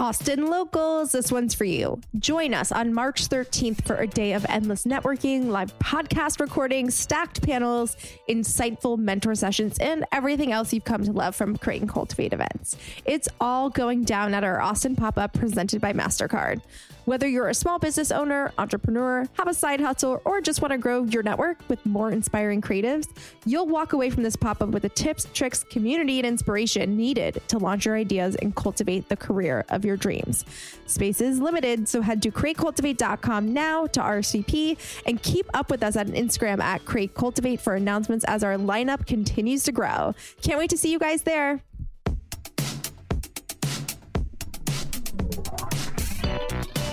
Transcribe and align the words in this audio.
Austin 0.00 0.46
Locals, 0.46 1.10
this 1.10 1.32
one's 1.32 1.56
for 1.56 1.64
you. 1.64 2.00
Join 2.20 2.54
us 2.54 2.70
on 2.70 2.94
March 2.94 3.28
13th 3.28 3.84
for 3.84 3.96
a 3.96 4.06
day 4.06 4.32
of 4.32 4.46
endless 4.48 4.84
networking, 4.84 5.48
live 5.48 5.76
podcast 5.80 6.38
recordings, 6.38 6.94
stacked 6.94 7.42
panels, 7.42 7.96
insightful 8.28 8.96
mentor 8.96 9.34
sessions, 9.34 9.76
and 9.80 10.04
everything 10.12 10.52
else 10.52 10.72
you've 10.72 10.84
come 10.84 11.02
to 11.02 11.10
love 11.10 11.34
from 11.34 11.56
Create 11.56 11.80
and 11.80 11.90
Cultivate 11.90 12.32
events. 12.32 12.76
It's 13.06 13.28
all 13.40 13.70
going 13.70 14.04
down 14.04 14.34
at 14.34 14.44
our 14.44 14.60
Austin 14.60 14.94
pop 14.94 15.18
up 15.18 15.32
presented 15.32 15.80
by 15.80 15.92
MasterCard. 15.92 16.60
Whether 17.08 17.26
you're 17.26 17.48
a 17.48 17.54
small 17.54 17.78
business 17.78 18.12
owner, 18.12 18.52
entrepreneur, 18.58 19.26
have 19.32 19.48
a 19.48 19.54
side 19.54 19.80
hustle, 19.80 20.20
or 20.26 20.42
just 20.42 20.60
want 20.60 20.72
to 20.72 20.78
grow 20.78 21.04
your 21.04 21.22
network 21.22 21.58
with 21.66 21.84
more 21.86 22.10
inspiring 22.10 22.60
creatives, 22.60 23.08
you'll 23.46 23.66
walk 23.66 23.94
away 23.94 24.10
from 24.10 24.22
this 24.22 24.36
pop 24.36 24.60
up 24.60 24.68
with 24.68 24.82
the 24.82 24.90
tips, 24.90 25.26
tricks, 25.32 25.64
community, 25.64 26.18
and 26.18 26.26
inspiration 26.26 26.98
needed 26.98 27.40
to 27.48 27.56
launch 27.56 27.86
your 27.86 27.96
ideas 27.96 28.36
and 28.36 28.54
cultivate 28.54 29.08
the 29.08 29.16
career 29.16 29.64
of 29.70 29.86
your 29.86 29.87
dreams. 29.96 30.44
Space 30.86 31.20
is 31.20 31.38
limited, 31.38 31.88
so 31.88 32.00
head 32.00 32.22
to 32.22 32.30
createcultivate.com 32.30 33.52
now 33.52 33.86
to 33.86 34.00
RSVP 34.00 35.02
and 35.06 35.22
keep 35.22 35.46
up 35.54 35.70
with 35.70 35.82
us 35.82 35.96
on 35.96 36.08
Instagram 36.08 36.60
at 36.60 36.84
Create 36.84 37.14
Cultivate 37.14 37.60
for 37.60 37.74
announcements 37.74 38.24
as 38.26 38.42
our 38.42 38.56
lineup 38.56 39.06
continues 39.06 39.62
to 39.64 39.72
grow. 39.72 40.14
Can't 40.42 40.58
wait 40.58 40.70
to 40.70 40.78
see 40.78 40.90
you 40.90 40.98
guys 40.98 41.22
there. 41.22 41.62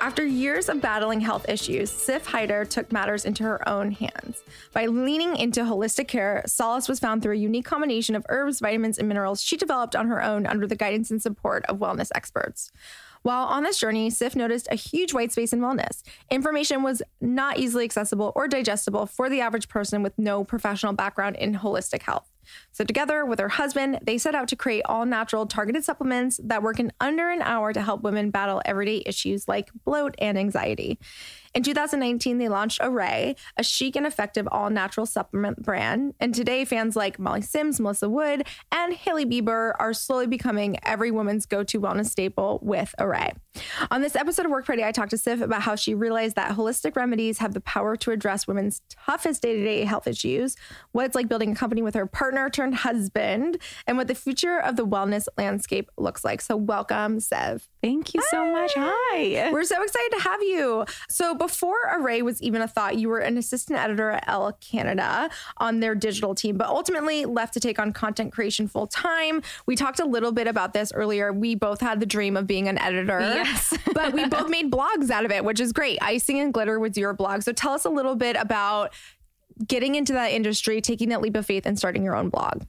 After 0.00 0.24
years 0.24 0.68
of 0.68 0.80
battling 0.80 1.20
health 1.20 1.48
issues, 1.48 1.90
Sif 1.90 2.24
Haider 2.24 2.68
took 2.68 2.92
matters 2.92 3.24
into 3.24 3.42
her 3.42 3.68
own 3.68 3.90
hands. 3.90 4.44
By 4.72 4.86
leaning 4.86 5.36
into 5.36 5.62
holistic 5.62 6.06
care, 6.06 6.44
solace 6.46 6.88
was 6.88 7.00
found 7.00 7.20
through 7.20 7.34
a 7.34 7.38
unique 7.38 7.64
combination 7.64 8.14
of 8.14 8.24
herbs, 8.28 8.60
vitamins, 8.60 8.98
and 8.98 9.08
minerals 9.08 9.42
she 9.42 9.56
developed 9.56 9.96
on 9.96 10.06
her 10.06 10.22
own 10.22 10.46
under 10.46 10.68
the 10.68 10.76
guidance 10.76 11.10
and 11.10 11.20
support 11.20 11.64
of 11.66 11.78
wellness 11.78 12.10
experts. 12.14 12.70
While 13.22 13.46
on 13.46 13.64
this 13.64 13.78
journey, 13.78 14.08
Sif 14.10 14.36
noticed 14.36 14.68
a 14.70 14.76
huge 14.76 15.12
white 15.12 15.32
space 15.32 15.52
in 15.52 15.58
wellness. 15.58 16.02
Information 16.30 16.84
was 16.84 17.02
not 17.20 17.58
easily 17.58 17.84
accessible 17.84 18.32
or 18.36 18.46
digestible 18.46 19.06
for 19.06 19.28
the 19.28 19.40
average 19.40 19.68
person 19.68 20.04
with 20.04 20.16
no 20.16 20.44
professional 20.44 20.92
background 20.92 21.34
in 21.36 21.56
holistic 21.56 22.02
health. 22.02 22.30
So, 22.72 22.84
together 22.84 23.24
with 23.24 23.38
her 23.38 23.48
husband, 23.48 23.98
they 24.02 24.18
set 24.18 24.34
out 24.34 24.48
to 24.48 24.56
create 24.56 24.82
all 24.86 25.06
natural 25.06 25.46
targeted 25.46 25.84
supplements 25.84 26.40
that 26.44 26.62
work 26.62 26.78
in 26.80 26.92
under 27.00 27.30
an 27.30 27.42
hour 27.42 27.72
to 27.72 27.82
help 27.82 28.02
women 28.02 28.30
battle 28.30 28.62
everyday 28.64 29.02
issues 29.06 29.48
like 29.48 29.70
bloat 29.84 30.14
and 30.18 30.38
anxiety. 30.38 30.98
In 31.54 31.62
2019, 31.62 32.38
they 32.38 32.48
launched 32.48 32.80
Arrae, 32.80 33.36
a 33.56 33.62
chic 33.64 33.96
and 33.96 34.06
effective 34.06 34.46
all 34.52 34.70
natural 34.70 35.06
supplement 35.06 35.62
brand. 35.62 36.14
And 36.20 36.34
today, 36.34 36.64
fans 36.64 36.94
like 36.94 37.18
Molly 37.18 37.42
Sims, 37.42 37.80
Melissa 37.80 38.08
Wood, 38.08 38.46
and 38.70 38.92
Hailey 38.92 39.24
Bieber 39.24 39.72
are 39.78 39.94
slowly 39.94 40.26
becoming 40.26 40.78
every 40.84 41.10
woman's 41.10 41.46
go 41.46 41.64
to 41.64 41.80
wellness 41.80 42.10
staple 42.10 42.60
with 42.62 42.94
Arrae. 43.00 43.32
On 43.90 44.02
this 44.02 44.14
episode 44.14 44.44
of 44.44 44.52
Work 44.52 44.66
Party, 44.66 44.84
I 44.84 44.92
talked 44.92 45.10
to 45.10 45.18
Sif 45.18 45.40
about 45.40 45.62
how 45.62 45.74
she 45.74 45.94
realized 45.94 46.36
that 46.36 46.56
holistic 46.56 46.96
remedies 46.96 47.38
have 47.38 47.54
the 47.54 47.60
power 47.60 47.96
to 47.96 48.10
address 48.10 48.46
women's 48.46 48.82
toughest 48.90 49.42
day 49.42 49.56
to 49.56 49.64
day 49.64 49.84
health 49.84 50.06
issues, 50.06 50.54
what 50.92 51.06
it's 51.06 51.14
like 51.14 51.28
building 51.28 51.52
a 51.52 51.56
company 51.56 51.82
with 51.82 51.94
her 51.94 52.06
partner 52.06 52.37
turned 52.48 52.76
husband, 52.76 53.58
and 53.86 53.96
what 53.96 54.08
the 54.08 54.14
future 54.14 54.58
of 54.58 54.76
the 54.76 54.86
wellness 54.86 55.26
landscape 55.36 55.90
looks 55.96 56.24
like. 56.24 56.40
So, 56.40 56.56
welcome, 56.56 57.20
Sif. 57.20 57.68
Thank 57.82 58.14
you 58.14 58.22
so 58.30 58.50
much. 58.50 58.72
Hi. 58.76 59.50
We're 59.52 59.64
so 59.64 59.82
excited 59.82 60.12
to 60.16 60.22
have 60.22 60.42
you. 60.42 60.84
So, 61.08 61.34
before 61.34 61.76
Arrae 61.92 62.22
was 62.22 62.40
even 62.42 62.62
a 62.62 62.68
thought, 62.68 62.96
you 62.96 63.08
were 63.08 63.18
an 63.18 63.36
assistant 63.36 63.78
editor 63.78 64.10
at 64.10 64.24
Elle 64.28 64.52
Canada 64.60 65.30
on 65.58 65.80
their 65.80 65.94
digital 65.94 66.34
team, 66.34 66.56
but 66.56 66.68
ultimately 66.68 67.24
left 67.24 67.54
to 67.54 67.60
take 67.60 67.78
on 67.78 67.92
content 67.92 68.32
creation 68.32 68.68
full 68.68 68.86
time. 68.86 69.42
We 69.66 69.76
talked 69.76 70.00
a 70.00 70.06
little 70.06 70.32
bit 70.32 70.46
about 70.46 70.72
this 70.72 70.92
earlier. 70.92 71.32
We 71.32 71.54
both 71.54 71.80
had 71.80 72.00
the 72.00 72.06
dream 72.06 72.36
of 72.36 72.46
being 72.46 72.68
an 72.68 72.78
editor. 72.78 73.20
Yes. 73.20 73.76
but 73.94 74.12
we 74.12 74.26
both 74.26 74.48
made 74.48 74.70
blogs 74.70 75.10
out 75.10 75.24
of 75.24 75.30
it, 75.30 75.44
which 75.44 75.60
is 75.60 75.72
great. 75.72 75.98
Icing 76.00 76.40
and 76.40 76.52
Glitter 76.52 76.78
was 76.78 76.96
your 76.96 77.12
blog. 77.14 77.42
So, 77.42 77.52
tell 77.52 77.72
us 77.72 77.84
a 77.84 77.90
little 77.90 78.16
bit 78.16 78.36
about 78.36 78.92
getting 79.66 79.94
into 79.94 80.12
that 80.14 80.32
industry, 80.32 80.80
taking 80.80 81.08
that 81.10 81.20
leap 81.20 81.36
of 81.36 81.46
faith, 81.46 81.66
and 81.66 81.78
starting 81.78 82.02
your 82.04 82.16
own 82.16 82.28
blog 82.28 82.62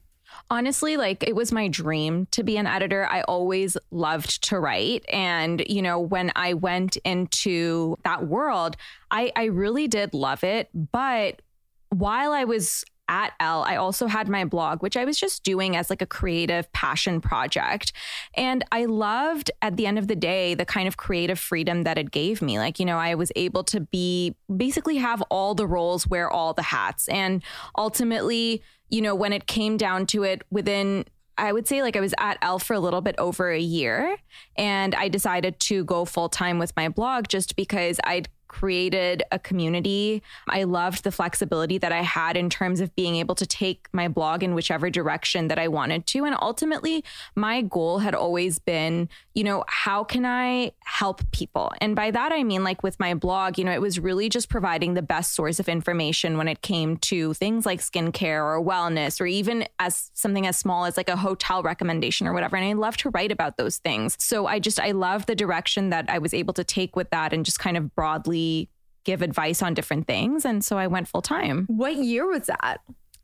honestly, 0.50 0.96
like 0.96 1.22
it 1.26 1.34
was 1.34 1.52
my 1.52 1.68
dream 1.68 2.26
to 2.32 2.42
be 2.42 2.56
an 2.56 2.66
editor. 2.66 3.06
I 3.08 3.22
always 3.22 3.76
loved 3.90 4.42
to 4.44 4.58
write. 4.58 5.04
And, 5.08 5.62
you 5.68 5.80
know, 5.80 6.00
when 6.00 6.32
I 6.36 6.54
went 6.54 6.96
into 6.98 7.96
that 8.04 8.26
world, 8.26 8.76
I, 9.10 9.32
I 9.36 9.44
really 9.44 9.88
did 9.88 10.12
love 10.12 10.44
it. 10.44 10.68
But 10.74 11.42
while 11.90 12.32
I 12.32 12.44
was 12.44 12.84
at 13.10 13.32
Elle, 13.40 13.64
I 13.64 13.76
also 13.76 14.06
had 14.06 14.28
my 14.28 14.44
blog, 14.44 14.82
which 14.82 14.96
I 14.96 15.04
was 15.04 15.18
just 15.18 15.42
doing 15.42 15.76
as 15.76 15.90
like 15.90 16.00
a 16.00 16.06
creative 16.06 16.72
passion 16.72 17.20
project. 17.20 17.92
And 18.34 18.64
I 18.70 18.84
loved 18.84 19.50
at 19.60 19.76
the 19.76 19.86
end 19.86 19.98
of 19.98 20.06
the 20.06 20.16
day 20.16 20.54
the 20.54 20.64
kind 20.64 20.86
of 20.86 20.96
creative 20.96 21.38
freedom 21.38 21.82
that 21.82 21.98
it 21.98 22.12
gave 22.12 22.40
me. 22.40 22.58
Like, 22.58 22.78
you 22.78 22.86
know, 22.86 22.96
I 22.96 23.16
was 23.16 23.32
able 23.34 23.64
to 23.64 23.80
be 23.80 24.36
basically 24.56 24.96
have 24.98 25.20
all 25.22 25.54
the 25.56 25.66
roles, 25.66 26.06
wear 26.06 26.30
all 26.30 26.54
the 26.54 26.62
hats. 26.62 27.08
And 27.08 27.42
ultimately, 27.76 28.62
you 28.88 29.02
know, 29.02 29.16
when 29.16 29.32
it 29.32 29.46
came 29.46 29.76
down 29.76 30.06
to 30.06 30.22
it 30.22 30.42
within 30.50 31.04
I 31.38 31.52
would 31.52 31.66
say 31.66 31.80
like 31.80 31.96
I 31.96 32.00
was 32.00 32.12
at 32.18 32.36
Elle 32.42 32.58
for 32.58 32.74
a 32.74 32.80
little 32.80 33.00
bit 33.00 33.14
over 33.16 33.50
a 33.50 33.58
year 33.58 34.18
and 34.56 34.94
I 34.94 35.08
decided 35.08 35.58
to 35.60 35.84
go 35.84 36.04
full 36.04 36.28
time 36.28 36.58
with 36.58 36.76
my 36.76 36.90
blog 36.90 37.28
just 37.28 37.56
because 37.56 37.98
I'd 38.04 38.28
created 38.50 39.22
a 39.30 39.38
community. 39.38 40.24
I 40.48 40.64
loved 40.64 41.04
the 41.04 41.12
flexibility 41.12 41.78
that 41.78 41.92
I 41.92 42.02
had 42.02 42.36
in 42.36 42.50
terms 42.50 42.80
of 42.80 42.94
being 42.96 43.14
able 43.14 43.36
to 43.36 43.46
take 43.46 43.88
my 43.92 44.08
blog 44.08 44.42
in 44.42 44.56
whichever 44.56 44.90
direction 44.90 45.46
that 45.48 45.58
I 45.58 45.68
wanted 45.68 46.04
to. 46.08 46.24
And 46.24 46.36
ultimately, 46.42 47.04
my 47.36 47.62
goal 47.62 48.00
had 48.00 48.12
always 48.12 48.58
been 48.58 49.08
you 49.34 49.44
know, 49.44 49.64
how 49.68 50.02
can 50.02 50.26
I 50.26 50.72
help 50.84 51.22
people? 51.30 51.72
And 51.80 51.94
by 51.94 52.10
that, 52.10 52.32
I 52.32 52.42
mean, 52.42 52.64
like 52.64 52.82
with 52.82 52.98
my 52.98 53.14
blog, 53.14 53.58
you 53.58 53.64
know, 53.64 53.72
it 53.72 53.80
was 53.80 54.00
really 54.00 54.28
just 54.28 54.48
providing 54.48 54.94
the 54.94 55.02
best 55.02 55.34
source 55.34 55.60
of 55.60 55.68
information 55.68 56.36
when 56.36 56.48
it 56.48 56.62
came 56.62 56.96
to 56.98 57.32
things 57.34 57.64
like 57.64 57.80
skincare 57.80 58.42
or 58.42 58.62
wellness, 58.62 59.20
or 59.20 59.26
even 59.26 59.66
as 59.78 60.10
something 60.14 60.46
as 60.46 60.56
small 60.56 60.84
as 60.84 60.96
like 60.96 61.08
a 61.08 61.16
hotel 61.16 61.62
recommendation 61.62 62.26
or 62.26 62.32
whatever. 62.32 62.56
And 62.56 62.64
I 62.64 62.72
love 62.72 62.96
to 62.98 63.10
write 63.10 63.30
about 63.30 63.56
those 63.56 63.78
things. 63.78 64.16
So 64.18 64.46
I 64.46 64.58
just, 64.58 64.80
I 64.80 64.90
love 64.90 65.26
the 65.26 65.36
direction 65.36 65.90
that 65.90 66.06
I 66.08 66.18
was 66.18 66.34
able 66.34 66.54
to 66.54 66.64
take 66.64 66.96
with 66.96 67.10
that 67.10 67.32
and 67.32 67.44
just 67.44 67.60
kind 67.60 67.76
of 67.76 67.94
broadly 67.94 68.68
give 69.04 69.22
advice 69.22 69.62
on 69.62 69.74
different 69.74 70.06
things. 70.06 70.44
And 70.44 70.64
so 70.64 70.76
I 70.76 70.88
went 70.88 71.08
full 71.08 71.22
time. 71.22 71.66
What 71.68 71.94
year 71.96 72.26
was 72.26 72.46
that? 72.46 72.80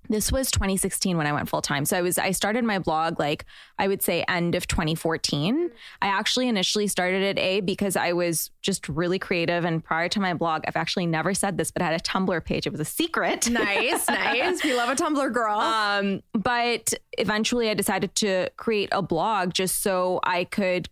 This 0.08 0.31
was 0.31 0.50
2016 0.50 1.17
when 1.17 1.26
I 1.26 1.32
went 1.32 1.49
full 1.49 1.62
time. 1.62 1.85
So 1.85 1.97
I 1.97 2.03
was 2.03 2.19
I 2.19 2.31
started 2.31 2.64
my 2.64 2.79
blog 2.79 3.19
like 3.19 3.44
I 3.79 3.88
would 3.88 4.03
say 4.03 4.25
end 4.29 4.55
of 4.55 4.67
2014. 4.67 5.70
I 6.03 6.06
actually 6.06 6.49
initially 6.49 6.87
started 6.87 7.23
at 7.23 7.38
A 7.38 7.61
because 7.61 7.97
I 7.97 8.12
was 8.12 8.50
just 8.62 8.88
really 8.88 9.19
creative 9.19 9.64
and 9.64 9.82
prior 9.82 10.08
to 10.11 10.20
my 10.20 10.35
blog 10.35 10.62
I've 10.67 10.76
actually 10.76 11.06
never 11.06 11.35
said 11.35 11.58
this 11.58 11.70
but 11.70 11.82
I 11.82 11.87
had 11.87 12.00
a 12.00 12.03
Tumblr 12.03 12.44
page. 12.44 12.67
It 12.67 12.70
was 12.70 12.81
a 12.81 12.85
secret. 12.85 13.50
Nice, 13.56 14.06
nice. 14.08 14.62
We 14.62 14.75
love 14.75 14.91
a 14.91 14.94
Tumblr 14.94 15.32
girl. 15.32 15.58
Um 15.58 16.23
but 16.35 16.93
eventually 17.17 17.70
I 17.70 17.75
decided 17.75 18.14
to 18.17 18.50
create 18.56 18.91
a 18.93 19.00
blog 19.00 19.55
just 19.55 19.82
so 19.82 20.20
I 20.25 20.44
could 20.44 20.88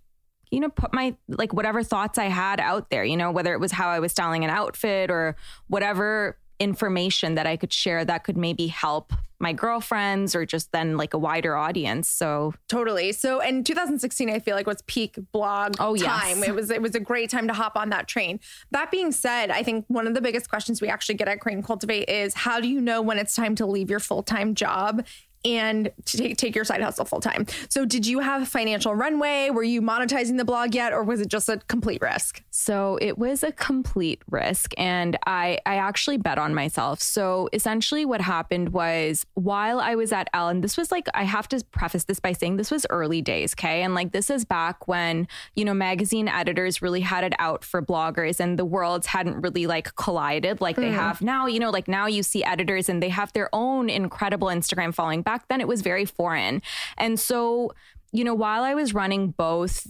you 0.51 0.61
know, 0.61 0.69
put 0.69 0.95
my 0.95 1.17
like 1.29 1.53
whatever 1.53 1.83
thoughts 1.83 2.17
I 2.17 2.27
had 2.27 2.61
out 2.61 2.89
there, 2.91 3.05
you 3.05 3.17
know, 3.17 3.33
whether 3.33 3.53
it 3.53 3.61
was 3.61 3.73
how 3.73 3.89
I 3.89 3.99
was 3.99 4.13
styling 4.13 4.45
an 4.45 4.51
outfit 4.51 5.11
or 5.11 5.37
whatever 5.67 6.39
information 6.59 7.35
that 7.35 7.47
I 7.47 7.57
could 7.57 7.73
share 7.73 8.05
that 8.05 8.25
could 8.25 8.37
maybe 8.37 8.69
help 8.69 9.13
my 9.41 9.53
girlfriends 9.53 10.35
or 10.35 10.47
just 10.47 10.73
then 10.73 10.97
like 10.97 11.13
a 11.13 11.19
wider 11.19 11.57
audience. 11.57 12.09
So 12.09 12.55
totally. 12.69 13.13
So 13.13 13.41
in 13.41 13.65
2016, 13.65 14.31
I 14.31 14.39
feel 14.39 14.57
like 14.57 14.67
was 14.67 14.83
peak 14.87 15.19
blog 15.33 15.75
oh, 15.79 15.97
time. 15.97 16.39
Yes. 16.39 16.49
It 16.49 16.55
was 16.55 16.71
it 16.71 16.81
was 16.81 16.95
a 16.95 17.01
great 17.01 17.31
time 17.31 17.49
to 17.49 17.53
hop 17.53 17.77
on 17.77 17.91
that 17.91 18.09
train. 18.09 18.41
That 18.71 18.91
being 18.91 19.13
said, 19.13 19.51
I 19.51 19.63
think 19.63 19.85
one 19.89 20.07
of 20.07 20.15
the 20.15 20.21
biggest 20.21 20.49
questions 20.49 20.81
we 20.81 20.89
actually 20.89 21.17
get 21.17 21.29
at 21.29 21.41
Create 21.41 21.57
and 21.57 21.65
Cultivate 21.65 22.09
is 22.09 22.35
how 22.35 22.61
do 22.61 22.69
you 22.69 22.81
know 22.81 23.03
when 23.03 23.19
it's 23.19 23.35
time 23.35 23.55
to 23.57 23.67
leave 23.67 23.91
your 23.91 24.01
full 24.01 24.23
time 24.23 24.55
job 24.55 25.05
and 25.45 25.91
to 26.07 26.17
take, 26.17 26.37
take 26.37 26.55
your 26.55 26.65
side 26.65 26.81
hustle 26.81 27.05
full 27.05 27.21
time. 27.21 27.47
So, 27.69 27.85
did 27.85 28.07
you 28.07 28.21
have 28.21 28.43
a 28.43 28.47
financial 28.47 28.95
runway? 28.95 29.51
Were 29.51 29.63
you 29.63 29.83
monetizing 29.83 30.39
the 30.39 30.45
blog 30.45 30.75
yet, 30.75 30.93
or 30.93 31.03
was 31.03 31.21
it 31.21 31.29
just 31.29 31.49
a 31.49 31.59
complete 31.69 32.01
risk? 32.01 32.43
So, 32.51 32.99
it 33.01 33.19
was 33.19 33.43
a 33.43 33.53
complete 33.53 34.23
risk, 34.31 34.73
and 34.79 35.19
I 35.27 35.59
I 35.67 35.77
actually 35.77 36.19
bet 36.19 36.39
on 36.39 36.55
myself. 36.55 37.01
So, 37.01 37.49
essentially, 37.53 38.05
what 38.05 38.21
happened 38.21 38.71
was 38.71 39.27
while 39.35 39.81
I 39.81 39.95
was 39.95 40.13
at 40.13 40.29
Ellen, 40.33 40.61
this 40.61 40.77
was 40.77 40.91
like 40.91 41.09
I 41.15 41.25
have 41.25 41.49
to 41.49 41.65
preface 41.73 42.05
this 42.05 42.21
by 42.21 42.33
saying 42.33 42.57
this 42.57 42.71
was 42.71 42.87
early 42.91 43.23
days, 43.23 43.55
okay, 43.55 43.83
and 43.83 43.95
like 43.95 44.13
this 44.13 44.31
is 44.31 44.45
back 44.45 44.89
when 44.89 45.29
you 45.55 45.65
know 45.65 45.75
magazine 45.75 46.29
editors 46.29 46.81
really 46.81 47.01
had 47.01 47.25
it 47.25 47.35
out 47.39 47.65
for 47.65 47.83
bloggers, 47.83 48.41
and 48.41 48.59
the 48.59 48.65
worlds 48.65 49.07
hadn't 49.07 49.41
really 49.41 49.67
like 49.67 49.95
collided 49.97 50.61
like 50.61 50.77
mm. 50.77 50.83
they 50.83 50.91
have 50.91 51.21
now. 51.21 51.47
You 51.47 51.61
know, 51.61 51.71
like 51.71 51.89
now 51.89 52.07
you 52.07 52.23
see 52.23 52.43
editors 52.45 52.89
and 52.89 53.03
they 53.03 53.09
have 53.09 53.33
their 53.33 53.49
own 53.53 53.91
incredible 53.91 54.49
Instagram 54.49 54.95
following. 54.95 55.23
Back 55.23 55.34
back 55.35 55.49
then 55.49 55.61
it 55.61 55.67
was 55.67 55.83
very 55.83 56.05
foreign. 56.05 56.63
And 56.97 57.19
so, 57.19 57.75
you 58.13 58.23
know, 58.23 58.35
while 58.35 58.63
I 58.63 58.75
was 58.75 58.95
running 58.95 59.31
both, 59.31 59.87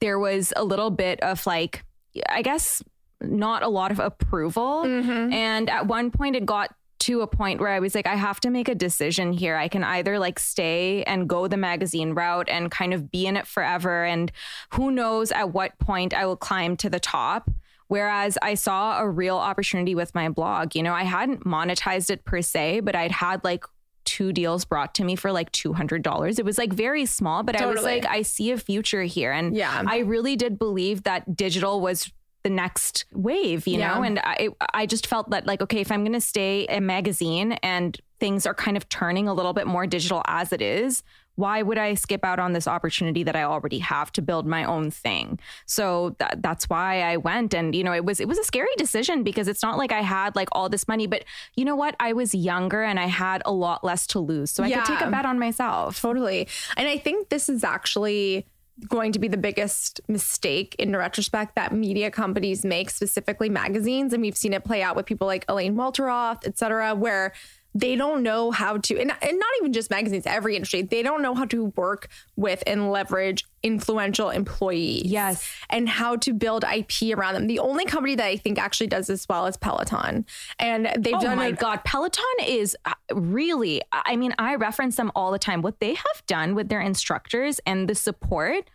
there 0.00 0.18
was 0.18 0.52
a 0.56 0.64
little 0.64 0.90
bit 0.90 1.20
of 1.20 1.46
like, 1.46 1.84
I 2.28 2.42
guess, 2.42 2.82
not 3.20 3.62
a 3.62 3.68
lot 3.68 3.92
of 3.92 4.00
approval. 4.00 4.82
Mm-hmm. 4.84 5.32
And 5.32 5.70
at 5.70 5.86
one 5.86 6.10
point, 6.10 6.34
it 6.34 6.44
got 6.44 6.74
to 7.00 7.20
a 7.20 7.28
point 7.28 7.60
where 7.60 7.68
I 7.68 7.78
was 7.78 7.94
like, 7.94 8.08
I 8.08 8.16
have 8.16 8.40
to 8.40 8.50
make 8.50 8.68
a 8.68 8.74
decision 8.74 9.32
here. 9.32 9.56
I 9.56 9.68
can 9.68 9.84
either 9.84 10.18
like 10.18 10.40
stay 10.40 11.04
and 11.04 11.28
go 11.28 11.46
the 11.46 11.56
magazine 11.56 12.12
route 12.14 12.48
and 12.48 12.68
kind 12.68 12.92
of 12.92 13.10
be 13.10 13.26
in 13.26 13.36
it 13.36 13.46
forever. 13.46 14.04
And 14.04 14.32
who 14.74 14.90
knows 14.90 15.30
at 15.30 15.52
what 15.52 15.78
point 15.78 16.12
I 16.12 16.26
will 16.26 16.36
climb 16.36 16.76
to 16.78 16.90
the 16.90 17.00
top. 17.00 17.48
Whereas 17.86 18.38
I 18.42 18.54
saw 18.54 18.98
a 18.98 19.08
real 19.08 19.36
opportunity 19.36 19.94
with 19.94 20.14
my 20.14 20.28
blog. 20.28 20.74
You 20.74 20.82
know, 20.82 20.94
I 20.94 21.04
hadn't 21.04 21.44
monetized 21.44 22.10
it 22.10 22.24
per 22.24 22.40
se, 22.40 22.80
but 22.80 22.96
I'd 22.96 23.12
had 23.12 23.44
like 23.44 23.64
two 24.04 24.32
deals 24.32 24.64
brought 24.64 24.94
to 24.96 25.04
me 25.04 25.16
for 25.16 25.32
like 25.32 25.52
$200. 25.52 26.38
It 26.38 26.44
was 26.44 26.58
like 26.58 26.72
very 26.72 27.06
small, 27.06 27.42
but 27.42 27.52
totally. 27.52 27.70
I 27.70 27.74
was 27.74 27.84
like, 27.84 28.06
I 28.06 28.22
see 28.22 28.50
a 28.50 28.58
future 28.58 29.02
here. 29.02 29.32
And 29.32 29.56
yeah. 29.56 29.82
I 29.86 29.98
really 29.98 30.36
did 30.36 30.58
believe 30.58 31.04
that 31.04 31.36
digital 31.36 31.80
was 31.80 32.10
the 32.42 32.50
next 32.50 33.04
wave, 33.12 33.66
you 33.66 33.78
yeah. 33.78 33.94
know? 33.94 34.02
And 34.02 34.18
I, 34.18 34.48
I 34.74 34.86
just 34.86 35.06
felt 35.06 35.30
that 35.30 35.46
like, 35.46 35.62
okay, 35.62 35.80
if 35.80 35.92
I'm 35.92 36.02
going 36.02 36.12
to 36.12 36.20
stay 36.20 36.66
a 36.66 36.80
magazine 36.80 37.52
and 37.62 37.98
things 38.20 38.46
are 38.46 38.54
kind 38.54 38.76
of 38.76 38.88
turning 38.88 39.28
a 39.28 39.34
little 39.34 39.52
bit 39.52 39.66
more 39.66 39.86
digital 39.86 40.22
as 40.26 40.52
it 40.52 40.62
is, 40.62 41.02
why 41.36 41.62
would 41.62 41.78
I 41.78 41.94
skip 41.94 42.24
out 42.24 42.38
on 42.38 42.52
this 42.52 42.68
opportunity 42.68 43.22
that 43.22 43.34
I 43.34 43.44
already 43.44 43.78
have 43.78 44.12
to 44.12 44.22
build 44.22 44.46
my 44.46 44.64
own 44.64 44.90
thing? 44.90 45.38
So 45.66 46.14
th- 46.18 46.32
that's 46.38 46.68
why 46.68 47.02
I 47.02 47.16
went. 47.16 47.54
And, 47.54 47.74
you 47.74 47.84
know, 47.84 47.94
it 47.94 48.04
was, 48.04 48.20
it 48.20 48.28
was 48.28 48.38
a 48.38 48.44
scary 48.44 48.74
decision 48.76 49.22
because 49.22 49.48
it's 49.48 49.62
not 49.62 49.78
like 49.78 49.92
I 49.92 50.02
had 50.02 50.36
like 50.36 50.48
all 50.52 50.68
this 50.68 50.86
money, 50.86 51.06
but 51.06 51.24
you 51.56 51.64
know 51.64 51.76
what? 51.76 51.96
I 51.98 52.12
was 52.12 52.34
younger 52.34 52.82
and 52.82 53.00
I 53.00 53.06
had 53.06 53.42
a 53.46 53.52
lot 53.52 53.82
less 53.82 54.06
to 54.08 54.18
lose. 54.18 54.50
So 54.50 54.62
I 54.62 54.66
yeah, 54.66 54.82
could 54.82 54.98
take 54.98 55.06
a 55.06 55.10
bet 55.10 55.24
on 55.24 55.38
myself. 55.38 56.00
Totally. 56.00 56.48
And 56.76 56.86
I 56.86 56.98
think 56.98 57.30
this 57.30 57.48
is 57.48 57.64
actually 57.64 58.46
going 58.88 59.12
to 59.12 59.18
be 59.18 59.28
the 59.28 59.36
biggest 59.36 60.00
mistake 60.08 60.74
in 60.78 60.96
retrospect 60.96 61.54
that 61.54 61.72
media 61.72 62.10
companies 62.10 62.64
make, 62.64 62.90
specifically 62.90 63.48
magazines. 63.48 64.12
And 64.12 64.22
we've 64.22 64.36
seen 64.36 64.52
it 64.52 64.64
play 64.64 64.82
out 64.82 64.96
with 64.96 65.06
people 65.06 65.26
like 65.26 65.44
Elaine 65.48 65.76
Welteroth, 65.76 66.46
et 66.46 66.58
cetera, 66.58 66.94
where 66.94 67.32
they 67.74 67.96
don't 67.96 68.22
know 68.22 68.50
how 68.50 68.76
to, 68.78 69.00
and, 69.00 69.12
and 69.22 69.38
not 69.38 69.48
even 69.60 69.72
just 69.72 69.90
magazines, 69.90 70.26
every 70.26 70.56
industry, 70.56 70.82
they 70.82 71.02
don't 71.02 71.22
know 71.22 71.34
how 71.34 71.44
to 71.46 71.66
work 71.76 72.08
with 72.36 72.62
and 72.66 72.90
leverage 72.90 73.44
influential 73.62 74.30
employees. 74.30 75.04
Yes. 75.04 75.48
And 75.70 75.88
how 75.88 76.16
to 76.16 76.32
build 76.32 76.64
IP 76.64 77.16
around 77.16 77.34
them. 77.34 77.46
The 77.46 77.60
only 77.60 77.84
company 77.84 78.14
that 78.16 78.26
I 78.26 78.36
think 78.36 78.58
actually 78.58 78.88
does 78.88 79.06
this 79.06 79.28
well 79.28 79.46
is 79.46 79.56
Peloton. 79.56 80.26
And 80.58 80.86
they've 80.98 81.14
oh 81.14 81.20
done. 81.20 81.32
Oh 81.32 81.36
my 81.36 81.46
a- 81.46 81.52
God. 81.52 81.84
Peloton 81.84 82.24
is 82.44 82.76
uh, 82.84 82.94
really, 83.12 83.80
I 83.92 84.16
mean, 84.16 84.34
I 84.38 84.56
reference 84.56 84.96
them 84.96 85.10
all 85.14 85.30
the 85.30 85.38
time. 85.38 85.62
What 85.62 85.80
they 85.80 85.94
have 85.94 86.26
done 86.26 86.54
with 86.54 86.68
their 86.68 86.80
instructors 86.80 87.60
and 87.66 87.88
the 87.88 87.94
support 87.94 88.68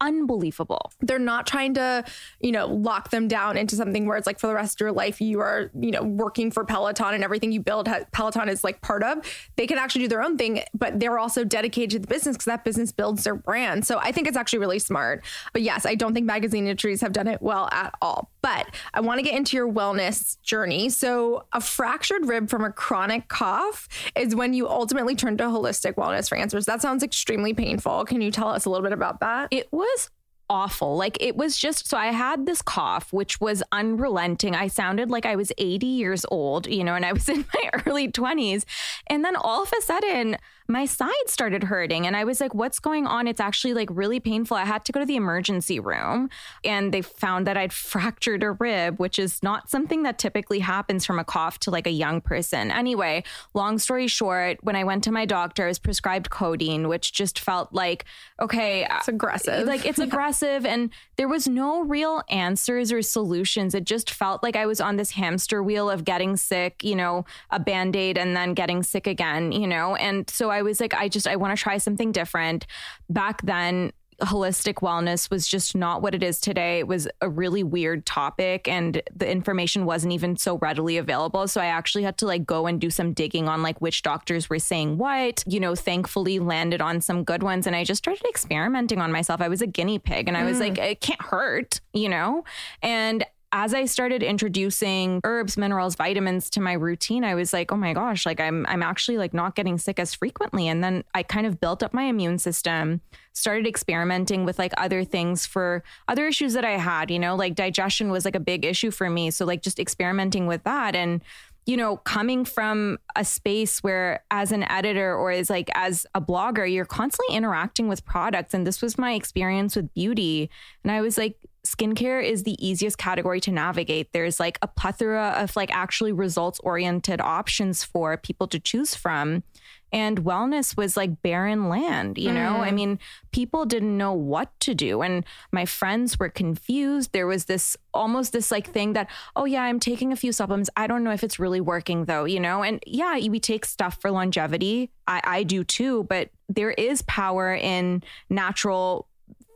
unbelievable. 0.00 0.92
They're 1.00 1.18
not 1.18 1.46
trying 1.46 1.74
to, 1.74 2.04
you 2.40 2.52
know, 2.52 2.66
lock 2.66 3.10
them 3.10 3.28
down 3.28 3.56
into 3.56 3.76
something 3.76 4.06
where 4.06 4.16
it's 4.16 4.26
like 4.26 4.38
for 4.38 4.46
the 4.46 4.54
rest 4.54 4.76
of 4.76 4.84
your 4.84 4.92
life 4.92 5.20
you 5.20 5.40
are, 5.40 5.70
you 5.78 5.90
know, 5.90 6.02
working 6.02 6.50
for 6.50 6.64
Peloton 6.64 7.14
and 7.14 7.24
everything 7.24 7.52
you 7.52 7.60
build 7.60 7.88
Peloton 8.12 8.48
is 8.48 8.64
like 8.64 8.80
part 8.80 9.02
of. 9.02 9.18
They 9.56 9.66
can 9.66 9.78
actually 9.78 10.02
do 10.02 10.08
their 10.08 10.22
own 10.22 10.36
thing, 10.36 10.62
but 10.74 11.00
they're 11.00 11.18
also 11.18 11.44
dedicated 11.44 11.90
to 11.90 11.98
the 12.00 12.06
business 12.06 12.36
because 12.36 12.46
that 12.46 12.64
business 12.64 12.92
builds 12.92 13.24
their 13.24 13.34
brand. 13.34 13.86
So 13.86 13.98
I 13.98 14.12
think 14.12 14.26
it's 14.26 14.36
actually 14.36 14.60
really 14.60 14.78
smart. 14.78 15.24
But 15.52 15.62
yes, 15.62 15.86
I 15.86 15.94
don't 15.94 16.14
think 16.14 16.26
magazine 16.26 16.66
industries 16.66 17.00
have 17.00 17.12
done 17.12 17.28
it 17.28 17.42
well 17.42 17.68
at 17.72 17.94
all. 18.00 18.30
But 18.42 18.66
I 18.92 19.00
want 19.00 19.18
to 19.18 19.22
get 19.22 19.34
into 19.34 19.56
your 19.56 19.70
wellness 19.70 20.40
journey. 20.42 20.88
So 20.90 21.44
a 21.52 21.60
fractured 21.60 22.26
rib 22.26 22.50
from 22.50 22.64
a 22.64 22.72
chronic 22.72 23.28
cough 23.28 23.88
is 24.16 24.34
when 24.34 24.54
you 24.54 24.68
ultimately 24.68 25.14
turn 25.14 25.36
to 25.38 25.44
holistic 25.44 25.94
wellness 25.94 26.28
for 26.28 26.36
answers. 26.36 26.66
That 26.66 26.82
sounds 26.82 27.02
extremely 27.02 27.54
painful. 27.54 28.04
Can 28.04 28.20
you 28.20 28.30
tell 28.30 28.48
us 28.48 28.64
a 28.64 28.70
little 28.70 28.82
bit 28.82 28.92
about 28.92 29.20
that? 29.20 29.48
It 29.50 29.68
was 29.72 29.83
was 29.84 30.10
awful. 30.50 30.96
Like 30.96 31.16
it 31.20 31.36
was 31.36 31.56
just 31.56 31.88
so 31.88 31.96
I 31.96 32.08
had 32.08 32.46
this 32.46 32.62
cough, 32.62 33.12
which 33.12 33.40
was 33.40 33.62
unrelenting. 33.72 34.54
I 34.54 34.68
sounded 34.68 35.10
like 35.10 35.26
I 35.26 35.36
was 35.36 35.52
80 35.58 35.86
years 35.86 36.26
old, 36.30 36.66
you 36.66 36.84
know, 36.84 36.94
and 36.94 37.04
I 37.04 37.12
was 37.12 37.28
in 37.34 37.44
my 37.54 37.70
early 37.86 38.10
20s. 38.10 38.64
And 39.06 39.24
then 39.24 39.36
all 39.36 39.62
of 39.62 39.72
a 39.76 39.82
sudden, 39.82 40.36
my 40.66 40.86
side 40.86 41.10
started 41.26 41.64
hurting. 41.64 42.06
And 42.06 42.16
I 42.16 42.24
was 42.24 42.40
like, 42.40 42.54
what's 42.54 42.78
going 42.78 43.06
on? 43.06 43.28
It's 43.28 43.40
actually 43.40 43.74
like 43.74 43.88
really 43.92 44.18
painful. 44.18 44.56
I 44.56 44.64
had 44.64 44.84
to 44.86 44.92
go 44.92 45.00
to 45.00 45.06
the 45.06 45.16
emergency 45.16 45.78
room 45.78 46.30
and 46.64 46.92
they 46.92 47.02
found 47.02 47.46
that 47.46 47.56
I'd 47.56 47.72
fractured 47.94 48.42
a 48.42 48.52
rib, 48.52 48.98
which 48.98 49.18
is 49.18 49.42
not 49.42 49.68
something 49.68 50.04
that 50.04 50.18
typically 50.18 50.60
happens 50.60 51.04
from 51.04 51.18
a 51.18 51.24
cough 51.24 51.58
to 51.60 51.70
like 51.70 51.86
a 51.86 51.90
young 51.90 52.20
person. 52.22 52.70
Anyway, 52.70 53.24
long 53.52 53.78
story 53.78 54.06
short, 54.06 54.58
when 54.62 54.74
I 54.74 54.84
went 54.84 55.04
to 55.04 55.12
my 55.12 55.26
doctor, 55.26 55.64
I 55.64 55.68
was 55.68 55.78
prescribed 55.78 56.30
codeine, 56.30 56.88
which 56.88 57.12
just 57.12 57.38
felt 57.38 57.72
like, 57.72 58.06
okay, 58.40 58.84
uh, 58.84 58.98
it's 58.98 59.08
aggressive. 59.08 59.66
Like 59.66 59.84
it's 59.84 59.98
aggressive. 59.98 60.64
And 60.64 60.90
there 61.16 61.28
was 61.28 61.46
no 61.46 61.82
real 61.82 62.22
answers 62.30 62.90
or 62.90 63.02
solutions. 63.02 63.74
It 63.74 63.84
just 63.84 64.10
felt 64.10 64.42
like 64.42 64.56
I 64.56 64.64
was 64.64 64.80
on 64.80 64.96
this 64.96 65.10
hamster 65.10 65.62
wheel 65.62 65.90
of 65.90 66.04
getting 66.04 66.38
sick, 66.38 66.82
you 66.82 66.96
know, 66.96 67.26
a 67.50 67.60
band 67.60 67.96
aid 67.96 68.16
and 68.16 68.34
then 68.34 68.54
getting 68.54 68.82
sick 68.82 69.06
again, 69.06 69.52
you 69.52 69.66
know? 69.66 69.94
And 69.96 70.28
so 70.30 70.53
I 70.54 70.62
was 70.62 70.80
like, 70.80 70.94
I 70.94 71.08
just, 71.08 71.26
I 71.28 71.36
want 71.36 71.56
to 71.56 71.62
try 71.62 71.78
something 71.78 72.12
different. 72.12 72.66
Back 73.08 73.42
then, 73.42 73.92
holistic 74.20 74.74
wellness 74.74 75.30
was 75.30 75.46
just 75.46 75.74
not 75.74 76.02
what 76.02 76.14
it 76.14 76.22
is 76.22 76.40
today. 76.40 76.78
It 76.78 76.86
was 76.86 77.08
a 77.20 77.28
really 77.28 77.62
weird 77.62 78.06
topic 78.06 78.68
and 78.68 79.02
the 79.14 79.28
information 79.28 79.84
wasn't 79.86 80.12
even 80.12 80.36
so 80.36 80.58
readily 80.58 80.96
available. 80.98 81.48
So 81.48 81.60
I 81.60 81.66
actually 81.66 82.04
had 82.04 82.18
to 82.18 82.26
like 82.26 82.46
go 82.46 82.66
and 82.66 82.80
do 82.80 82.90
some 82.90 83.12
digging 83.12 83.48
on 83.48 83.62
like 83.62 83.80
which 83.80 84.02
doctors 84.02 84.48
were 84.48 84.58
saying 84.58 84.98
what, 84.98 85.42
you 85.46 85.60
know, 85.60 85.74
thankfully 85.74 86.38
landed 86.38 86.80
on 86.80 87.00
some 87.00 87.24
good 87.24 87.42
ones. 87.42 87.66
And 87.66 87.74
I 87.74 87.84
just 87.84 87.98
started 87.98 88.24
experimenting 88.28 89.00
on 89.00 89.12
myself. 89.12 89.40
I 89.40 89.48
was 89.48 89.62
a 89.62 89.66
guinea 89.66 89.98
pig 89.98 90.28
and 90.28 90.36
I 90.36 90.44
was 90.44 90.58
mm. 90.58 90.60
like, 90.60 90.78
it 90.78 91.00
can't 91.00 91.22
hurt, 91.22 91.80
you 91.92 92.08
know? 92.08 92.44
And 92.82 93.24
as 93.56 93.72
I 93.72 93.84
started 93.84 94.24
introducing 94.24 95.20
herbs, 95.22 95.56
minerals, 95.56 95.94
vitamins 95.94 96.50
to 96.50 96.60
my 96.60 96.72
routine, 96.72 97.22
I 97.22 97.36
was 97.36 97.52
like, 97.52 97.70
oh 97.70 97.76
my 97.76 97.92
gosh, 97.92 98.26
like 98.26 98.40
I'm 98.40 98.66
I'm 98.66 98.82
actually 98.82 99.16
like 99.16 99.32
not 99.32 99.54
getting 99.54 99.78
sick 99.78 100.00
as 100.00 100.12
frequently. 100.12 100.66
And 100.66 100.82
then 100.82 101.04
I 101.14 101.22
kind 101.22 101.46
of 101.46 101.60
built 101.60 101.80
up 101.84 101.94
my 101.94 102.02
immune 102.02 102.38
system, 102.38 103.00
started 103.32 103.68
experimenting 103.68 104.44
with 104.44 104.58
like 104.58 104.72
other 104.76 105.04
things 105.04 105.46
for 105.46 105.84
other 106.08 106.26
issues 106.26 106.52
that 106.54 106.64
I 106.64 106.72
had, 106.72 107.12
you 107.12 107.18
know, 107.20 107.36
like 107.36 107.54
digestion 107.54 108.10
was 108.10 108.24
like 108.24 108.34
a 108.34 108.40
big 108.40 108.64
issue 108.64 108.90
for 108.90 109.08
me. 109.08 109.30
So 109.30 109.44
like 109.44 109.62
just 109.62 109.78
experimenting 109.78 110.48
with 110.48 110.64
that 110.64 110.96
and 110.96 111.22
you 111.64 111.76
know, 111.78 111.96
coming 111.98 112.44
from 112.44 112.98
a 113.16 113.24
space 113.24 113.82
where 113.82 114.22
as 114.30 114.52
an 114.52 114.64
editor 114.64 115.14
or 115.14 115.30
as 115.30 115.48
like 115.48 115.70
as 115.74 116.06
a 116.14 116.20
blogger, 116.20 116.70
you're 116.70 116.84
constantly 116.84 117.36
interacting 117.36 117.88
with 117.88 118.04
products. 118.04 118.52
And 118.52 118.66
this 118.66 118.82
was 118.82 118.98
my 118.98 119.14
experience 119.14 119.74
with 119.74 119.94
beauty. 119.94 120.50
And 120.82 120.90
I 120.92 121.00
was 121.00 121.16
like, 121.16 121.38
skincare 121.64 122.22
is 122.22 122.42
the 122.42 122.56
easiest 122.64 122.98
category 122.98 123.40
to 123.40 123.50
navigate. 123.50 124.12
There's 124.12 124.38
like 124.38 124.58
a 124.60 124.68
plethora 124.68 125.34
of 125.38 125.56
like 125.56 125.74
actually 125.74 126.12
results 126.12 126.60
oriented 126.60 127.20
options 127.20 127.82
for 127.82 128.16
people 128.16 128.46
to 128.48 128.60
choose 128.60 128.94
from. 128.94 129.42
And 129.90 130.24
wellness 130.24 130.76
was 130.76 130.96
like 130.96 131.22
barren 131.22 131.68
land 131.68 132.18
you 132.18 132.32
know? 132.32 132.56
Mm. 132.56 132.66
i 132.66 132.70
mean 132.72 132.98
people 133.30 133.64
didn't 133.64 133.96
know 133.96 134.12
what 134.12 134.50
to 134.60 134.74
do. 134.74 135.02
And 135.02 135.24
my 135.52 135.64
friends 135.64 136.18
were 136.18 136.28
confused. 136.28 137.12
There 137.12 137.26
was 137.26 137.46
this 137.46 137.76
almost 137.94 138.32
this 138.32 138.50
like 138.50 138.68
thing 138.68 138.92
that 138.92 139.08
oh 139.36 139.44
yeah 139.44 139.62
i'm 139.62 139.80
taking 139.80 140.12
a 140.12 140.16
few 140.16 140.32
supplements. 140.32 140.68
I 140.76 140.86
don't 140.86 141.04
know 141.04 141.12
if 141.12 141.24
it's 141.24 141.38
really 141.38 141.60
working 141.60 142.04
though 142.04 142.24
you 142.24 142.40
know? 142.40 142.62
And 142.62 142.82
yeah 142.86 143.14
we 143.28 143.40
take 143.40 143.64
stuff 143.64 144.00
for 144.00 144.10
longevity. 144.10 144.90
I, 145.06 145.20
I 145.24 145.42
do 145.44 145.64
too. 145.64 146.04
But 146.04 146.30
there 146.48 146.72
is 146.72 147.02
power 147.02 147.54
in 147.54 148.02
natural 148.28 149.06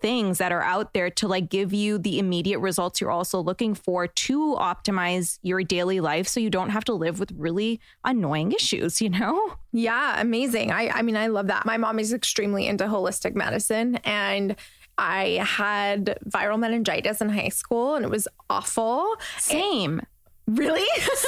things 0.01 0.39
that 0.39 0.53
are 0.53 0.63
out 0.63 0.95
there 0.95 1.11
to 1.11 1.29
like 1.29 1.49
give 1.49 1.73
you 1.73 1.99
the 1.99 2.19
immediate 2.19 2.59
results 2.59 3.01
you're 3.01 3.11
also 3.11 3.41
looking 3.41 3.75
for 3.75 4.07
to 4.07 4.55
optimize 4.57 5.39
your 5.43 5.63
daily 5.63 6.01
life 6.01 6.29
so 6.29 6.41
you 6.41 6.51
don't 6.51 6.71
have 6.71 6.85
to 6.85 6.95
live 6.95 7.21
with 7.21 7.33
really 7.37 7.81
annoying 8.05 8.53
issues, 8.53 9.01
you 9.01 9.11
know? 9.11 9.57
Yeah, 9.73 10.21
amazing. 10.21 10.71
I 10.71 10.89
I 10.89 11.03
mean 11.03 11.17
I 11.17 11.27
love 11.29 11.49
that. 11.49 11.67
My 11.67 11.77
mom 11.77 11.99
is 11.99 12.13
extremely 12.13 12.67
into 12.67 12.85
holistic 12.85 13.35
medicine 13.35 13.97
and 14.05 14.57
I 14.99 15.45
had 15.45 16.19
viral 16.29 16.59
meningitis 16.59 17.21
in 17.21 17.29
high 17.29 17.51
school 17.51 17.95
and 17.95 18.05
it 18.05 18.11
was 18.11 18.27
awful. 18.51 19.17
Same. 19.39 20.03
Really? 20.49 20.87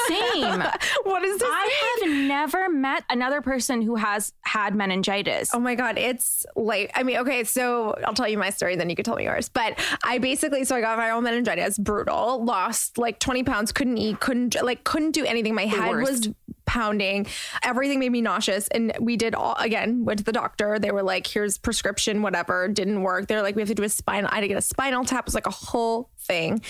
Same. 0.08 0.60
what 1.02 1.22
is 1.22 1.38
this? 1.38 1.48
I 1.48 1.98
have 2.00 2.10
never 2.10 2.70
met 2.70 3.04
another 3.10 3.42
person 3.42 3.82
who 3.82 3.96
has 3.96 4.32
had 4.40 4.74
meningitis. 4.74 5.50
Oh 5.52 5.60
my 5.60 5.74
God. 5.74 5.98
It's 5.98 6.46
like, 6.56 6.90
I 6.94 7.02
mean, 7.02 7.18
okay, 7.18 7.44
so 7.44 7.94
I'll 8.04 8.14
tell 8.14 8.28
you 8.28 8.38
my 8.38 8.48
story, 8.48 8.76
then 8.76 8.88
you 8.88 8.96
can 8.96 9.04
tell 9.04 9.16
me 9.16 9.24
yours. 9.24 9.50
But 9.50 9.78
I 10.02 10.18
basically, 10.18 10.64
so 10.64 10.74
I 10.74 10.80
got 10.80 10.98
viral 10.98 11.22
meningitis, 11.22 11.78
brutal, 11.78 12.42
lost 12.44 12.96
like 12.96 13.18
20 13.18 13.44
pounds, 13.44 13.72
couldn't 13.72 13.98
eat, 13.98 14.20
couldn't, 14.20 14.56
like, 14.62 14.84
couldn't 14.84 15.12
do 15.12 15.26
anything. 15.26 15.54
My 15.54 15.64
the 15.64 15.76
head 15.76 15.90
worst. 15.90 16.10
was 16.10 16.34
pounding. 16.70 17.26
Everything 17.64 17.98
made 17.98 18.12
me 18.12 18.22
nauseous. 18.22 18.68
And 18.68 18.96
we 19.00 19.16
did 19.16 19.34
all 19.34 19.56
again, 19.58 20.04
went 20.04 20.20
to 20.20 20.24
the 20.24 20.32
doctor. 20.32 20.78
They 20.78 20.92
were 20.92 21.02
like, 21.02 21.26
here's 21.26 21.58
prescription, 21.58 22.22
whatever. 22.22 22.68
Didn't 22.68 23.02
work. 23.02 23.26
They're 23.26 23.42
like, 23.42 23.56
we 23.56 23.60
have 23.60 23.68
to 23.68 23.74
do 23.74 23.82
a 23.82 23.88
spinal. 23.88 24.30
I 24.32 24.36
had 24.36 24.42
to 24.42 24.48
get 24.48 24.56
a 24.56 24.62
spinal 24.62 25.04
tap. 25.04 25.24
It 25.24 25.26
was 25.26 25.34
like 25.34 25.46
a 25.48 25.50
whole 25.50 26.10
thing. 26.30 26.62